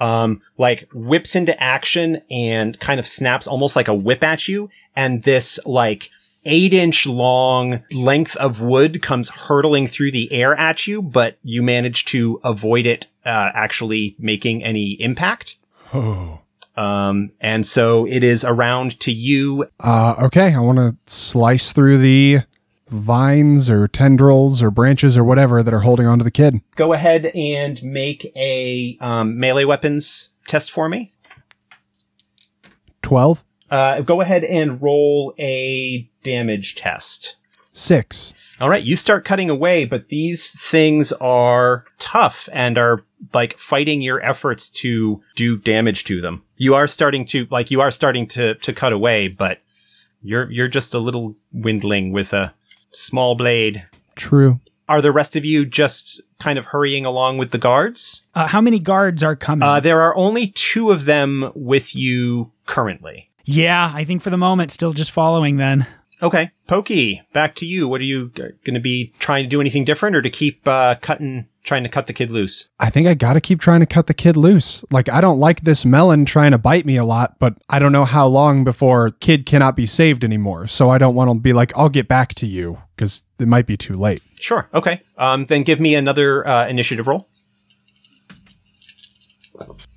[0.00, 4.70] um, like whips into action and kind of snaps almost like a whip at you.
[4.96, 6.08] And this like
[6.44, 11.62] eight inch long length of wood comes hurtling through the air at you, but you
[11.62, 15.56] manage to avoid it, uh, actually making any impact.
[15.92, 16.40] Oh.
[16.76, 19.66] Um, and so it is around to you.
[19.80, 22.42] Uh, okay, I want to slice through the
[22.86, 26.60] vines or tendrils or branches or whatever that are holding onto the kid.
[26.76, 31.12] Go ahead and make a um, melee weapons test for me.
[33.02, 33.44] 12.
[33.70, 37.36] Uh, go ahead and roll a damage test.
[37.72, 38.34] 6.
[38.60, 44.00] All right, you start cutting away, but these things are tough and are like fighting
[44.02, 46.42] your efforts to do damage to them.
[46.56, 49.58] You are starting to like you are starting to to cut away, but
[50.22, 52.52] you're you're just a little windling with a
[52.90, 53.84] small blade.
[54.16, 54.58] True.
[54.88, 58.26] Are the rest of you just kind of hurrying along with the guards?
[58.34, 59.68] Uh, how many guards are coming?
[59.68, 63.30] Uh, there are only two of them with you currently.
[63.44, 65.86] yeah, I think for the moment, still just following then.
[66.20, 67.86] Okay, Pokey, back to you.
[67.86, 69.60] What are you going to be trying to do?
[69.60, 72.68] Anything different, or to keep uh, cutting, trying to cut the kid loose?
[72.80, 74.84] I think I gotta keep trying to cut the kid loose.
[74.90, 77.92] Like, I don't like this melon trying to bite me a lot, but I don't
[77.92, 80.66] know how long before kid cannot be saved anymore.
[80.66, 83.66] So I don't want to be like, I'll get back to you, because it might
[83.66, 84.20] be too late.
[84.40, 84.68] Sure.
[84.74, 85.02] Okay.
[85.16, 87.28] Um, then give me another uh, initiative roll.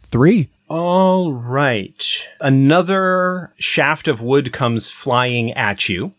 [0.03, 0.49] Three.
[0.73, 2.29] All right.
[2.39, 6.13] Another shaft of wood comes flying at you.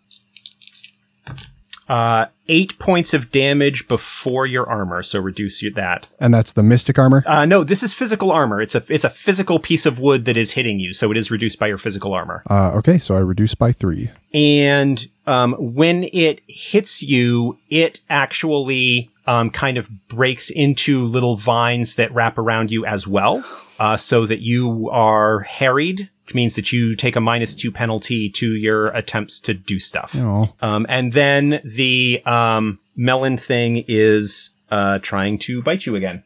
[1.88, 6.10] Uh, eight points of damage before your armor, so reduce your, that.
[6.20, 7.24] And that's the mystic armor.
[7.26, 8.60] Uh, no, this is physical armor.
[8.60, 11.30] It's a it's a physical piece of wood that is hitting you, so it is
[11.30, 12.42] reduced by your physical armor.
[12.50, 14.10] Uh, okay, so I reduce by three.
[14.34, 21.96] And um, when it hits you, it actually um, kind of breaks into little vines
[21.96, 23.44] that wrap around you as well,
[23.78, 28.28] uh, so that you are harried, which means that you take a minus two penalty
[28.30, 30.14] to your attempts to do stuff.
[30.16, 36.24] Oh, Um, and then the um, melon thing is uh, trying to bite you again.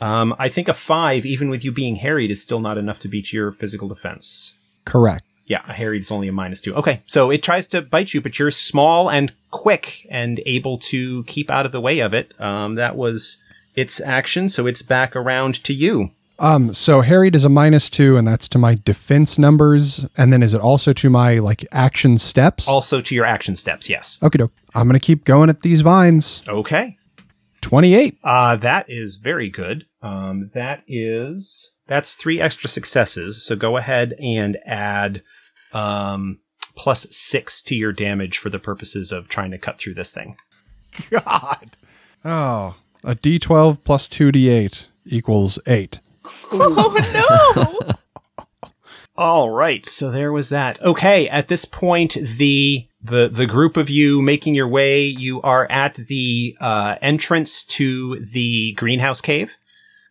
[0.00, 3.08] Um, I think a five, even with you being harried, is still not enough to
[3.08, 4.54] beat your physical defense.
[4.84, 5.24] correct.
[5.50, 6.76] Yeah, a harried is only a minus two.
[6.76, 11.24] Okay, so it tries to bite you, but you're small and quick and able to
[11.24, 12.40] keep out of the way of it.
[12.40, 13.42] Um, that was
[13.74, 16.12] its action, so it's back around to you.
[16.38, 20.06] Um, so harried is a minus two, and that's to my defense numbers.
[20.16, 22.68] And then is it also to my like action steps?
[22.68, 24.20] Also to your action steps, yes.
[24.22, 24.52] Okay, doke.
[24.76, 26.42] I'm gonna keep going at these vines.
[26.46, 26.96] Okay.
[27.60, 28.18] Twenty-eight.
[28.22, 29.86] Uh, that is very good.
[30.00, 33.44] Um, that is that's three extra successes.
[33.44, 35.24] So go ahead and add
[35.72, 36.38] um,
[36.74, 40.36] plus six to your damage for the purposes of trying to cut through this thing.
[41.10, 41.76] God.
[42.24, 46.00] Oh, a D12 plus two D8 equals eight.
[46.52, 47.94] Oh no!
[49.16, 50.80] All right, so there was that.
[50.82, 55.70] Okay, at this point, the the the group of you making your way, you are
[55.70, 59.54] at the uh, entrance to the greenhouse cave.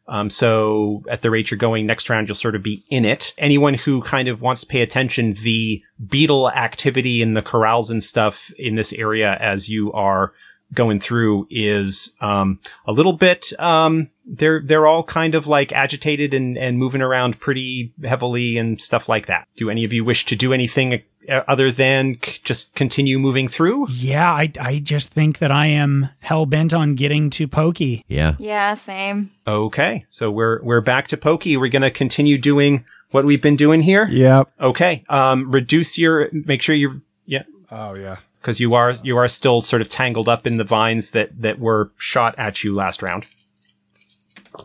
[0.10, 3.34] Um, so at the rate you're going next round, you'll sort of be in it.
[3.38, 8.04] Anyone who kind of wants to pay attention, the beetle activity in the corrals and
[8.04, 10.34] stuff in this area as you are
[10.74, 13.52] going through is um, a little bit.
[13.60, 18.80] Um, they're they're all kind of like agitated and and moving around pretty heavily and
[18.80, 19.48] stuff like that.
[19.56, 23.88] Do any of you wish to do anything other than c- just continue moving through?
[23.90, 28.04] Yeah, I, I just think that I am hell bent on getting to Pokey.
[28.08, 28.36] Yeah.
[28.40, 29.32] yeah, same.
[29.48, 31.58] Okay, so we're we're back to Pokey.
[31.58, 34.08] We're gonna continue doing what we've been doing here.
[34.08, 34.52] Yep.
[34.62, 35.04] Okay.
[35.10, 36.30] Um, reduce your.
[36.32, 37.02] Make sure you're.
[37.26, 38.18] Yeah, Oh yeah.
[38.42, 41.60] because you are you are still sort of tangled up in the vines that that
[41.60, 43.28] were shot at you last round.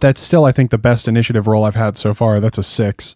[0.01, 2.41] That's still, I think, the best initiative roll I've had so far.
[2.41, 3.15] That's a six.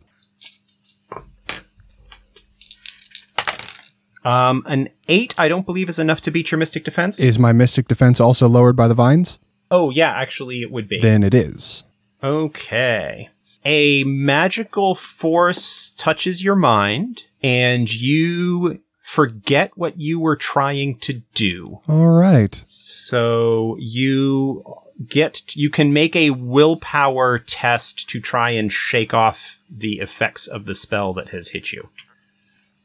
[4.29, 7.19] Um, an eight, I don't believe, is enough to beat your mystic defense.
[7.19, 9.39] Is my mystic defense also lowered by the vines?
[9.71, 11.01] oh yeah, actually, it would be.
[11.01, 11.85] Then it is.
[12.23, 13.29] Okay.
[13.65, 21.81] A magical force touches your mind, and you forget what you were trying to do.
[21.89, 22.61] All right.
[22.65, 24.65] So you
[25.07, 30.67] get, you can make a willpower test to try and shake off the effects of
[30.67, 31.89] the spell that has hit you.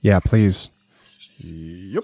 [0.02, 0.70] Yeah, please.
[1.44, 2.04] Yep.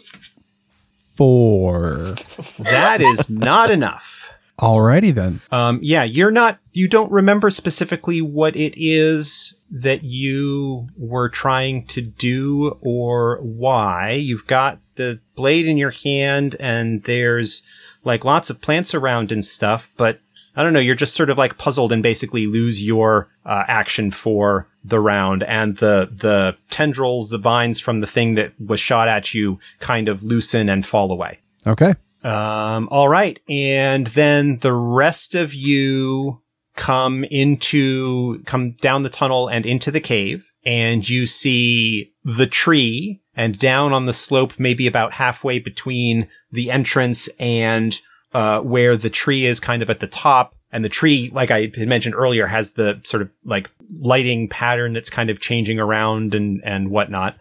[1.16, 2.16] Four.
[2.60, 4.34] That is not enough.
[4.60, 5.40] Alrighty then.
[5.52, 11.86] Um, yeah, you're not, you don't remember specifically what it is that you were trying
[11.88, 14.12] to do or why.
[14.12, 17.62] You've got the blade in your hand and there's
[18.04, 20.20] like lots of plants around and stuff, but
[20.60, 24.12] I don't know, you're just sort of like puzzled and basically lose your uh, action
[24.12, 29.08] for the round and the, the tendrils, the vines from the thing that was shot
[29.08, 31.40] at you kind of loosen and fall away.
[31.66, 31.94] Okay.
[32.26, 33.40] Um, all right.
[33.48, 36.42] And then the rest of you
[36.76, 43.22] come into, come down the tunnel and into the cave and you see the tree
[43.34, 48.02] and down on the slope, maybe about halfway between the entrance and,
[48.34, 50.56] uh, where the tree is kind of at the top.
[50.72, 53.70] And the tree, like I had mentioned earlier, has the sort of like
[54.02, 57.38] lighting pattern that's kind of changing around and, and whatnot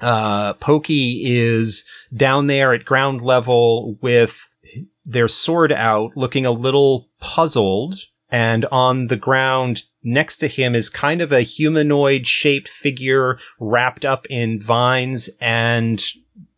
[0.00, 4.48] uh, Pokey is down there at ground level with
[5.04, 7.94] their sword out, looking a little puzzled.
[8.30, 14.04] And on the ground next to him is kind of a humanoid shaped figure wrapped
[14.04, 16.04] up in vines and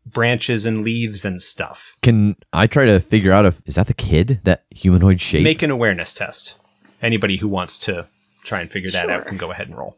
[0.07, 1.95] branches and leaves and stuff.
[2.03, 5.43] Can I try to figure out if is that the kid that humanoid shape?
[5.43, 6.57] Make an awareness test.
[7.03, 8.07] Anybody who wants to
[8.45, 9.97] try and figure that out can go ahead and roll.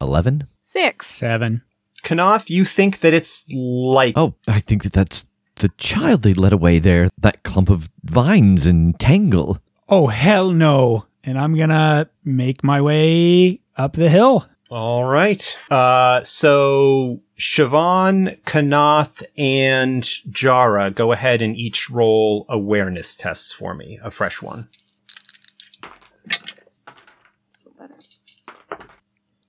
[0.00, 0.46] Eleven.
[0.60, 1.06] Six.
[1.06, 1.62] Seven.
[2.02, 5.24] Kanath, you think that it's like Oh, I think that that's
[5.56, 7.08] the child they led away there.
[7.18, 9.58] That clump of vines and tangle.
[9.88, 11.06] Oh, hell no.
[11.22, 14.46] And I'm going to make my way up the hill.
[14.72, 15.54] All right.
[15.70, 23.98] Uh, so Siobhan, Kanath, and Jara, go ahead and each roll awareness tests for me.
[24.02, 24.68] A fresh one.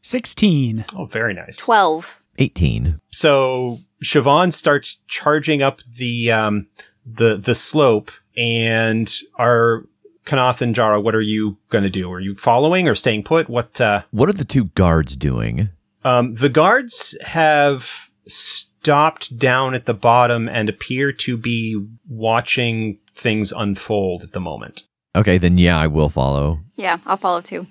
[0.02, 0.84] 16.
[0.94, 1.56] Oh, very nice.
[1.56, 2.22] 12.
[2.40, 2.98] 18.
[3.10, 6.68] So Siobhan starts charging up the um,
[7.06, 9.86] the the slope, and our
[10.26, 12.12] Kanath and Jara, what are you going to do?
[12.12, 13.50] Are you following or staying put?
[13.50, 13.80] What?
[13.82, 15.70] Uh, What are the two guards doing?
[16.04, 23.52] Um, the guards have stopped down at the bottom and appear to be watching things
[23.52, 24.88] unfold at the moment.
[25.16, 26.60] Okay, then yeah, I will follow.
[26.76, 27.68] Yeah, I'll follow too.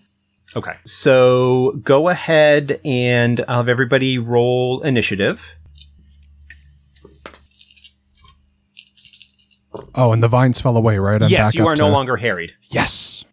[0.54, 0.74] Okay.
[0.84, 5.56] So go ahead and I'll have everybody roll initiative.
[9.94, 11.22] Oh, and the vines fell away, right?
[11.22, 12.52] I'm yes, back you up are no to- longer harried.
[12.68, 13.24] Yes.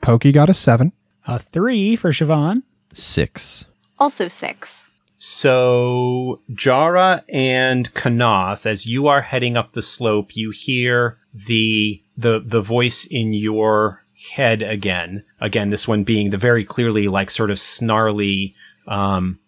[0.00, 0.92] Pokey got a seven.
[1.26, 2.62] A 3 for Siobhan.
[2.92, 3.64] Six.
[3.98, 4.90] Also six.
[5.18, 12.42] So Jara and Kanath, as you are heading up the slope, you hear the the
[12.44, 14.02] the voice in your
[14.32, 15.22] head again.
[15.40, 18.56] Again, this one being the very clearly like sort of snarly
[18.88, 19.38] um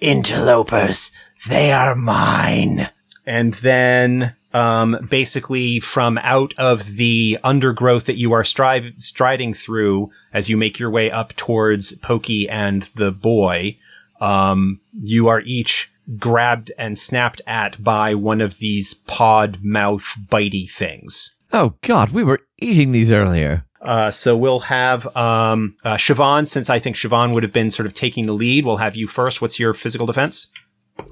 [0.00, 1.10] interlopers,
[1.48, 2.90] they are mine.
[3.26, 10.10] And then um basically from out of the undergrowth that you are stri- striding through
[10.32, 13.76] as you make your way up towards Pokey and the boy,
[14.20, 20.70] um, you are each grabbed and snapped at by one of these pod mouth bitey
[20.70, 21.36] things.
[21.52, 23.64] Oh god, we were eating these earlier.
[23.80, 27.86] Uh, so we'll have um, uh, Siobhan, since I think Siobhan would have been sort
[27.86, 28.64] of taking the lead.
[28.64, 29.42] We'll have you first.
[29.42, 30.50] What's your physical defense?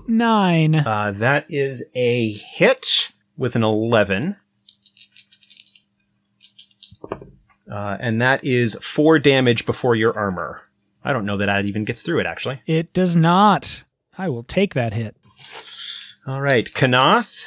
[0.06, 0.74] 9.
[0.76, 4.36] Uh, that is a hit with an 11.
[7.70, 10.62] Uh, and that is four damage before your armor.
[11.04, 12.60] I don't know that that even gets through it, actually.
[12.66, 13.84] It does not.
[14.16, 15.16] I will take that hit.
[16.26, 17.44] All right, Kanath,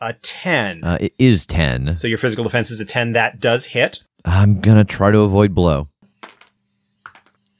[0.00, 0.84] a 10.
[0.84, 1.96] Uh, it is 10.
[1.96, 3.12] so your physical defense is a 10.
[3.12, 4.04] That does hit.
[4.24, 5.88] I'm gonna try to avoid blow.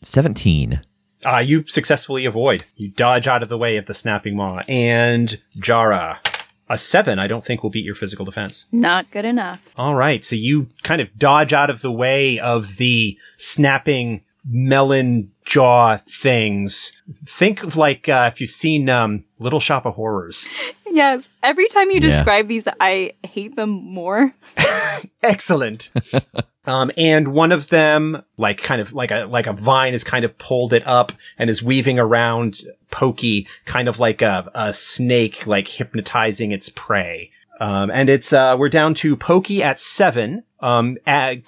[0.03, 0.81] 17.
[1.25, 2.65] Uh, you successfully avoid.
[2.77, 4.61] You dodge out of the way of the snapping maw.
[4.69, 6.21] And Jara,
[6.69, 8.67] a 7, I don't think will beat your physical defense.
[8.73, 9.73] Not good enough.
[9.77, 15.33] All right, so you kind of dodge out of the way of the snapping melon
[15.47, 17.03] jaw things.
[17.25, 20.49] Think of like uh, if you've seen um, Little Shop of Horrors.
[20.91, 21.29] Yes.
[21.43, 22.01] Every time you Yeah.
[22.01, 24.35] describe these, I hate them more.
[25.23, 25.91] Excellent.
[26.67, 30.25] um, and one of them, like kind of like a like a vine, is kind
[30.25, 35.47] of pulled it up and is weaving around Pokey, kind of like a, a snake,
[35.47, 37.31] like hypnotizing its prey.
[37.61, 40.45] Um, and it's uh, we're down to Pokey at seven.
[40.61, 40.97] Um,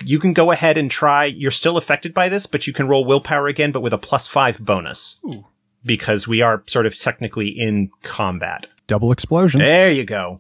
[0.05, 1.25] you can go ahead and try.
[1.25, 4.27] You're still affected by this, but you can roll willpower again, but with a plus
[4.27, 5.21] five bonus.
[5.85, 8.67] Because we are sort of technically in combat.
[8.87, 9.61] Double explosion.
[9.61, 10.39] There you go.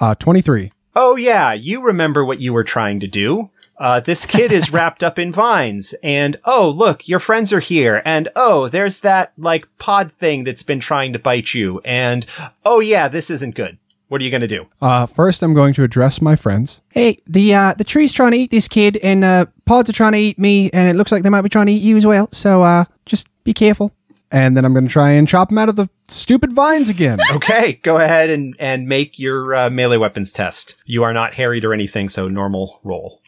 [0.00, 0.72] Uh, 23.
[0.94, 3.50] Oh yeah, you remember what you were trying to do.
[3.78, 8.00] Uh, this kid is wrapped up in vines, and oh look, your friends are here,
[8.04, 12.24] and oh, there's that like pod thing that's been trying to bite you, and
[12.64, 13.78] oh yeah, this isn't good.
[14.08, 14.66] What are you gonna do?
[14.80, 16.80] Uh, first, I'm going to address my friends.
[16.90, 20.12] Hey, the uh, the tree's trying to eat this kid, and uh, pods are trying
[20.12, 22.06] to eat me, and it looks like they might be trying to eat you as
[22.06, 22.28] well.
[22.32, 23.92] So uh, just be careful.
[24.30, 27.18] And then I'm going to try and chop them out of the stupid vines again.
[27.32, 30.76] Okay, go ahead and and make your uh, melee weapons test.
[30.84, 33.20] You are not harried or anything, so normal roll.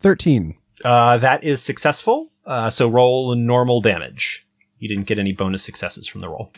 [0.00, 0.54] 13.
[0.84, 2.30] Uh, that is successful.
[2.44, 4.46] Uh, so roll normal damage.
[4.78, 6.52] You didn't get any bonus successes from the roll.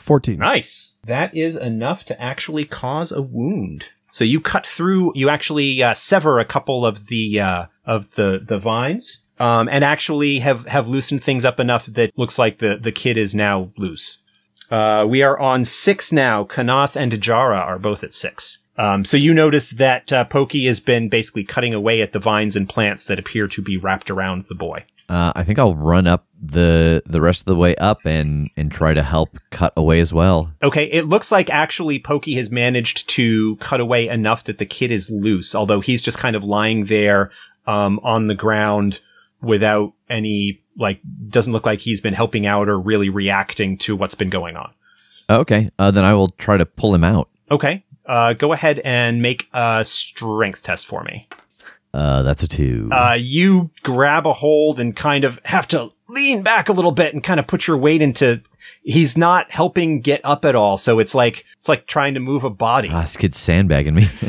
[0.00, 0.38] 14.
[0.38, 0.96] Nice.
[1.04, 3.90] That is enough to actually cause a wound.
[4.10, 5.12] So you cut through.
[5.14, 9.84] You actually uh, sever a couple of the uh, of the the vines, um, and
[9.84, 13.70] actually have have loosened things up enough that looks like the the kid is now
[13.76, 14.22] loose.
[14.70, 16.44] Uh, we are on six now.
[16.44, 18.58] Kanath and Jara are both at six.
[18.80, 22.56] Um, so you notice that uh, Pokey has been basically cutting away at the vines
[22.56, 24.86] and plants that appear to be wrapped around the boy.
[25.06, 28.70] Uh, I think I'll run up the the rest of the way up and and
[28.70, 30.50] try to help cut away as well.
[30.62, 34.90] Okay, it looks like actually Pokey has managed to cut away enough that the kid
[34.90, 37.30] is loose, although he's just kind of lying there
[37.66, 39.00] um, on the ground
[39.42, 44.14] without any, like, doesn't look like he's been helping out or really reacting to what's
[44.14, 44.72] been going on.
[45.28, 47.28] Okay, uh, then I will try to pull him out.
[47.50, 51.28] Okay, uh, go ahead and make a strength test for me.
[51.94, 52.88] Uh, that's a two.
[52.92, 57.14] Uh, you grab a hold and kind of have to lean back a little bit
[57.14, 58.42] and kind of put your weight into
[58.82, 60.76] he's not helping get up at all.
[60.76, 62.88] So it's like, it's like trying to move a body.
[62.90, 64.08] Ah, this kid's sandbagging me.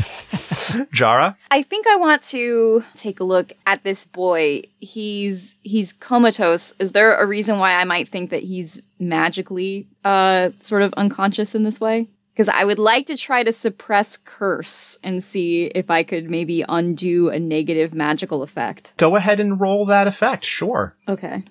[0.91, 1.35] Jara?
[1.49, 4.63] I think I want to take a look at this boy.
[4.79, 6.73] He's he's comatose.
[6.79, 11.55] Is there a reason why I might think that he's magically uh sort of unconscious
[11.55, 12.07] in this way?
[12.41, 16.65] Because I would like to try to suppress curse and see if I could maybe
[16.67, 18.93] undo a negative magical effect.
[18.97, 20.43] Go ahead and roll that effect.
[20.43, 20.97] Sure.
[21.07, 21.43] Okay.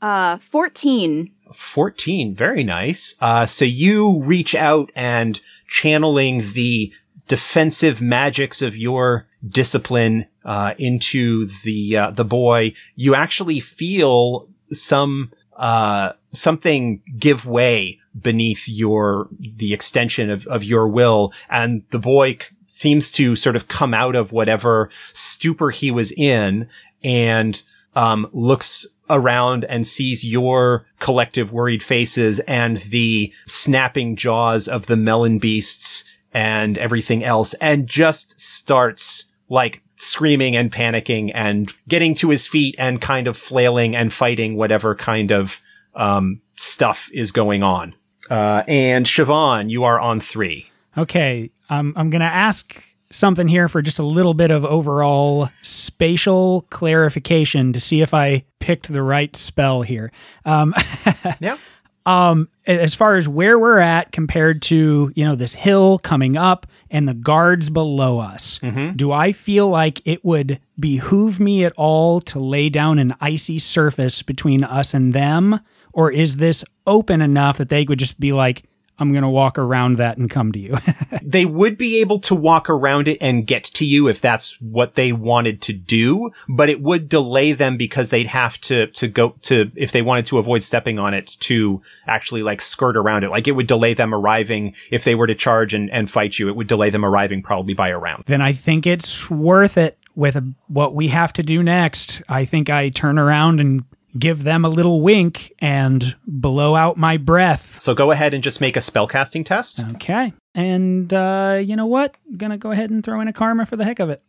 [0.00, 1.28] Uh, 14.
[1.52, 2.36] 14.
[2.36, 3.16] Very nice.
[3.20, 6.92] Uh, so you reach out and channeling the
[7.26, 15.32] defensive magics of your discipline, uh, into the, uh, the boy, you actually feel some,
[15.56, 21.32] uh, something give way beneath your, the extension of, of your will.
[21.48, 26.12] And the boy c- seems to sort of come out of whatever stupor he was
[26.12, 26.68] in
[27.02, 27.62] and,
[27.94, 34.96] um, looks around and sees your collective worried faces and the snapping jaws of the
[34.96, 42.30] melon beasts and everything else and just starts like screaming and panicking and getting to
[42.30, 45.60] his feet and kind of flailing and fighting whatever kind of
[45.94, 47.92] um, stuff is going on.
[48.30, 50.70] Uh, and Siobhan, you are on three.
[50.96, 55.48] Okay, um, I'm going to ask something here for just a little bit of overall
[55.62, 60.12] spatial clarification to see if I picked the right spell here.
[60.44, 60.74] Um,
[61.40, 61.56] Yeah.
[62.04, 66.66] um, as far as where we're at compared to you know this hill coming up
[66.90, 68.60] and the guards below us,
[68.96, 73.58] do I feel like it would behoove me at all to lay down an icy
[73.58, 75.60] surface between us and them,
[75.98, 78.62] or is this open enough that they would just be like,
[79.00, 80.78] "I'm going to walk around that and come to you"?
[81.24, 84.94] they would be able to walk around it and get to you if that's what
[84.94, 89.30] they wanted to do, but it would delay them because they'd have to, to go
[89.42, 93.30] to, if they wanted to avoid stepping on it to actually like skirt around it.
[93.30, 96.48] Like it would delay them arriving if they were to charge and, and fight you.
[96.48, 98.22] It would delay them arriving probably by a round.
[98.26, 100.36] then I think it's worth it with
[100.68, 102.22] what we have to do next.
[102.28, 103.84] I think I turn around and
[104.16, 107.80] give them a little wink and blow out my breath.
[107.80, 109.80] So go ahead and just make a spellcasting test.
[109.94, 110.32] Okay.
[110.54, 112.16] And uh, you know what?
[112.26, 114.22] I'm going to go ahead and throw in a karma for the heck of it.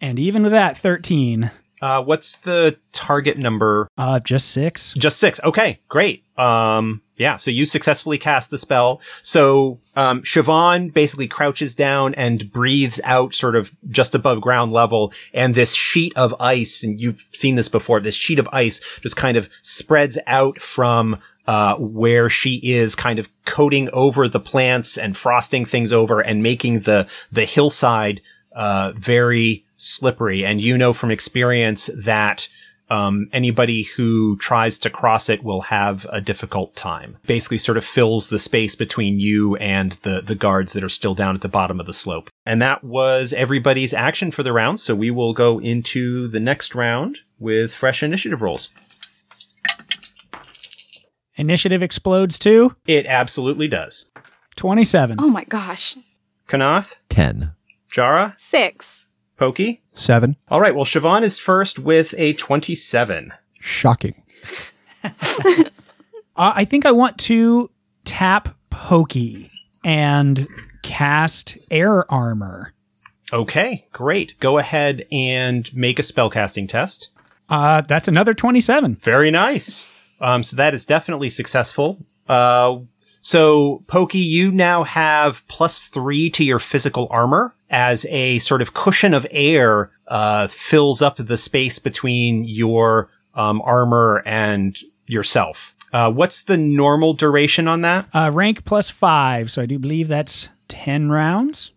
[0.00, 1.50] And even with that, 13.
[1.80, 4.92] Uh, what's the target number Uh, just six.
[4.98, 5.40] Just six.
[5.42, 6.24] Okay, great.
[6.36, 9.02] Um, yeah, so you successfully cast the spell.
[9.22, 15.12] So, um, Siobhan basically crouches down and breathes out sort of just above ground level.
[15.34, 19.16] And this sheet of ice, and you've seen this before, this sheet of ice just
[19.16, 24.96] kind of spreads out from, uh, where she is kind of coating over the plants
[24.96, 28.22] and frosting things over and making the, the hillside,
[28.52, 30.44] uh, very slippery.
[30.44, 32.48] And you know from experience that,
[32.90, 37.18] um, anybody who tries to cross it will have a difficult time.
[37.24, 41.14] Basically, sort of fills the space between you and the the guards that are still
[41.14, 42.30] down at the bottom of the slope.
[42.44, 44.80] And that was everybody's action for the round.
[44.80, 48.74] So we will go into the next round with fresh initiative rolls.
[51.36, 52.74] Initiative explodes too.
[52.86, 54.10] It absolutely does.
[54.56, 55.16] 27.
[55.18, 55.96] Oh my gosh.
[56.48, 57.52] Kanath, 10.
[57.90, 59.06] Jara, Six.
[59.40, 59.82] Pokey.
[59.94, 60.36] Seven.
[60.48, 60.74] All right.
[60.74, 63.32] Well, Siobhan is first with a twenty-seven.
[63.58, 64.22] Shocking.
[66.36, 67.70] Uh, I think I want to
[68.06, 69.50] tap Pokey
[69.84, 70.48] and
[70.82, 72.72] cast air armor.
[73.30, 74.38] Okay, great.
[74.40, 77.10] Go ahead and make a spellcasting test.
[77.50, 78.94] Uh, that's another 27.
[78.96, 79.94] Very nice.
[80.20, 81.98] Um, so that is definitely successful.
[82.26, 82.78] Uh,
[83.20, 88.74] so Pokey, you now have plus three to your physical armor as a sort of
[88.74, 95.74] cushion of air, uh, fills up the space between your, um, armor and yourself.
[95.92, 98.08] Uh, what's the normal duration on that?
[98.12, 101.72] Uh, rank plus five, so I do believe that's 10 rounds.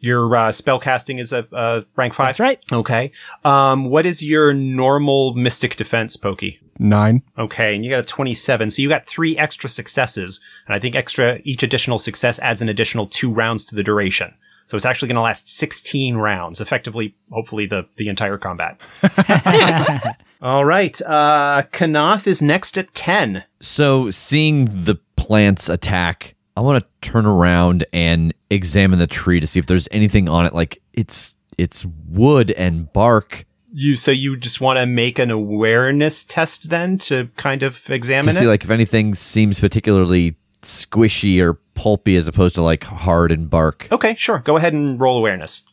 [0.00, 2.28] Your, uh, spellcasting is a, uh, rank five?
[2.28, 2.64] That's right.
[2.70, 3.10] Okay.
[3.42, 6.60] Um, what is your normal mystic defense, Pokey?
[6.78, 7.22] Nine.
[7.38, 8.70] Okay, and you got a 27.
[8.70, 10.40] So you got three extra successes.
[10.66, 14.34] And I think extra, each additional success adds an additional two rounds to the duration.
[14.66, 18.80] So it's actually going to last 16 rounds, effectively, hopefully the, the entire combat.
[20.42, 21.00] All right.
[21.02, 23.44] Uh, Kanath is next at 10.
[23.60, 29.46] So, seeing the plants attack, I want to turn around and examine the tree to
[29.46, 30.54] see if there's anything on it.
[30.54, 36.24] Like it's it's wood and bark You, so you just want to make an awareness
[36.24, 38.48] test then to kind of to examine see it?
[38.48, 43.88] like if anything seems particularly squishy or pulpy as opposed to like hard and bark.
[43.92, 44.38] okay, sure.
[44.40, 45.64] Go ahead and roll awareness.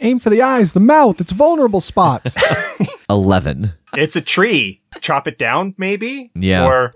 [0.00, 2.36] Aim for the eyes, the mouth, its vulnerable spots.
[3.10, 3.70] Eleven.
[3.96, 4.82] it's a tree.
[5.00, 6.30] Chop it down, maybe?
[6.34, 6.66] Yeah.
[6.66, 6.92] Or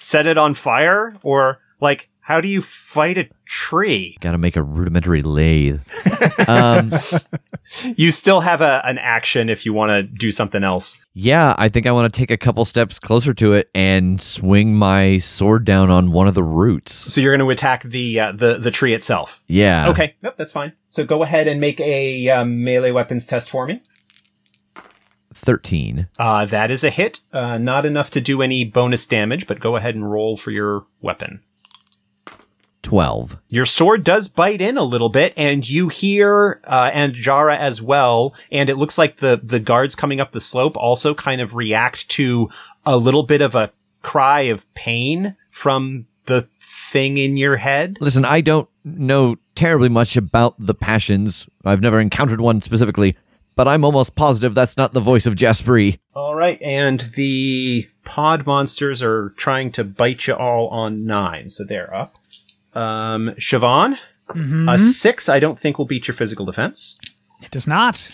[0.00, 1.14] set it on fire?
[1.22, 4.16] Or, like, how do you fight a tree?
[4.20, 5.80] Got to make a rudimentary lathe.
[6.48, 6.92] um,
[7.96, 10.96] You still have a, an action if you want to do something else.
[11.14, 14.74] yeah, I think I want to take a couple steps closer to it and swing
[14.74, 16.92] my sword down on one of the roots.
[16.92, 19.40] So you're going to attack the uh, the the tree itself.
[19.46, 19.88] Yeah.
[19.90, 20.72] Okay, yep, that's fine.
[20.90, 23.80] So go ahead and make a um, melee weapons test for me.
[25.34, 26.08] 13.
[26.18, 27.20] Uh, that is a hit.
[27.32, 30.86] Uh, not enough to do any bonus damage, but go ahead and roll for your
[31.00, 31.42] weapon.
[32.82, 33.38] 12.
[33.48, 37.80] Your sword does bite in a little bit, and you hear uh, and Jara as
[37.80, 38.34] well.
[38.50, 42.08] And it looks like the the guards coming up the slope also kind of react
[42.10, 42.50] to
[42.84, 43.72] a little bit of a
[44.02, 47.98] cry of pain from the thing in your head.
[48.00, 51.46] Listen, I don't know terribly much about the passions.
[51.64, 53.16] I've never encountered one specifically,
[53.54, 55.98] but I'm almost positive that's not the voice of Jaspree.
[56.14, 61.64] All right, and the pod monsters are trying to bite you all on nine, so
[61.64, 62.16] they're up.
[62.74, 63.98] Um, Siobhan,
[64.30, 64.72] Mhm.
[64.72, 66.98] a six, I don't think will beat your physical defense.
[67.42, 68.08] It does not.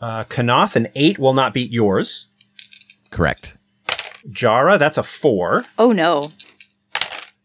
[0.00, 2.28] Uh, Kanath, an eight will not beat yours.
[3.10, 3.56] Correct.
[4.30, 5.64] Jara, that's a four.
[5.78, 6.28] Oh no.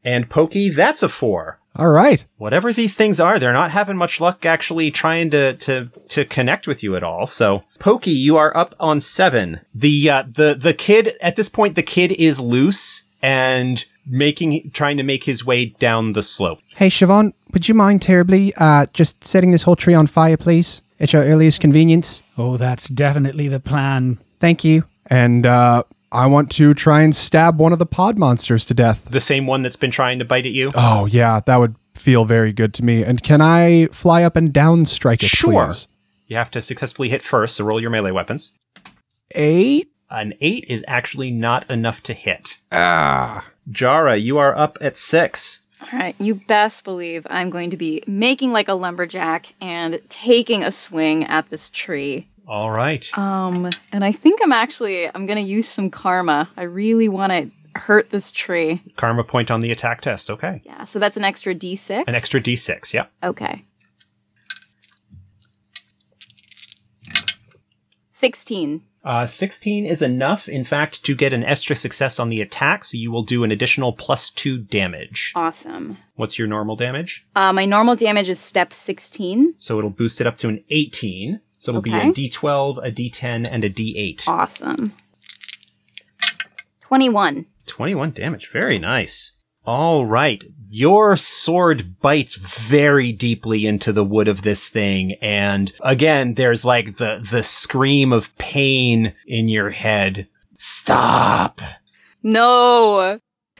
[0.03, 1.59] And Pokey, that's a four.
[1.75, 2.25] All right.
[2.37, 6.65] Whatever these things are, they're not having much luck actually trying to to to connect
[6.67, 7.27] with you at all.
[7.27, 9.59] So, Pokey, you are up on seven.
[9.75, 14.97] The uh, the the kid at this point, the kid is loose and making trying
[14.97, 16.59] to make his way down the slope.
[16.75, 20.81] Hey, Siobhan, would you mind terribly uh, just setting this whole tree on fire, please?
[20.99, 22.23] At your earliest convenience.
[22.37, 24.17] Oh, that's definitely the plan.
[24.39, 24.83] Thank you.
[25.05, 29.05] And uh, I want to try and stab one of the pod monsters to death.
[29.05, 30.71] The same one that's been trying to bite at you.
[30.73, 33.03] Oh, yeah, that would feel very good to me.
[33.03, 35.67] And can I fly up and down strike it, Sure.
[35.67, 35.87] please?
[36.25, 38.53] You have to successfully hit first, so roll your melee weapons.
[39.35, 39.91] Eight?
[40.09, 42.59] An eight is actually not enough to hit.
[42.71, 43.45] Ah.
[43.69, 45.63] Jara, you are up at six.
[45.81, 50.63] All right, you best believe I'm going to be making like a lumberjack and taking
[50.63, 52.27] a swing at this tree.
[52.47, 53.15] All right.
[53.17, 56.49] Um, and I think I'm actually I'm gonna use some karma.
[56.57, 58.81] I really want to hurt this tree.
[58.95, 60.31] Karma point on the attack test.
[60.31, 60.61] Okay.
[60.65, 62.05] Yeah, so that's an extra d6.
[62.07, 62.93] An extra d6.
[62.93, 63.11] Yep.
[63.23, 63.65] Okay.
[68.09, 68.81] Sixteen.
[69.07, 72.97] Uh, 16 is enough, in fact, to get an extra success on the attack, so
[72.97, 75.31] you will do an additional plus two damage.
[75.33, 75.97] Awesome.
[76.15, 77.25] What's your normal damage?
[77.33, 79.53] Uh, my normal damage is step sixteen.
[79.59, 81.39] So it'll boost it up to an 18.
[81.55, 82.11] So it'll Okay.
[82.11, 84.27] be a d12, a d10, and a d8.
[84.27, 84.91] Awesome.
[86.81, 87.45] Twenty-one.
[87.65, 88.49] 21 damage.
[88.51, 89.36] Very nice.
[89.67, 90.45] All right.
[90.69, 95.15] Your sword bites very deeply into the wood of this thing.
[95.21, 100.29] And again, there's like the, the scream of pain in your head.
[100.57, 101.59] Stop.
[102.23, 103.19] No.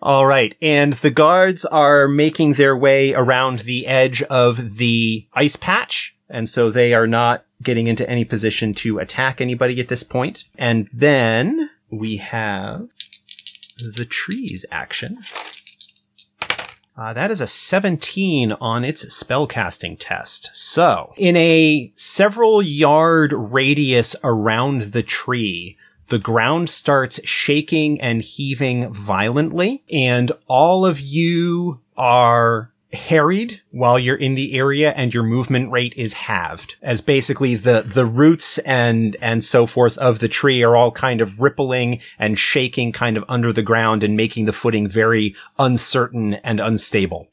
[0.00, 0.56] All right.
[0.62, 6.16] And the guards are making their way around the edge of the ice patch.
[6.30, 10.44] And so they are not getting into any position to attack anybody at this point.
[10.56, 12.88] And then we have
[13.78, 15.18] the trees action.
[16.96, 20.48] Uh, that is a 17 on its spellcasting test.
[20.54, 25.76] So, in a several yard radius around the tree,
[26.08, 34.16] the ground starts shaking and heaving violently, and all of you are harried while you're
[34.16, 39.16] in the area and your movement rate is halved as basically the the roots and
[39.20, 43.24] and so forth of the tree are all kind of rippling and shaking kind of
[43.28, 47.28] under the ground and making the footing very uncertain and unstable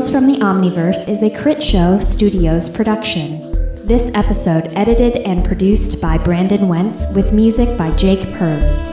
[0.00, 3.38] Tales from the Omniverse is a Crit Show Studios production.
[3.86, 8.89] This episode edited and produced by Brandon Wentz with music by Jake Purley.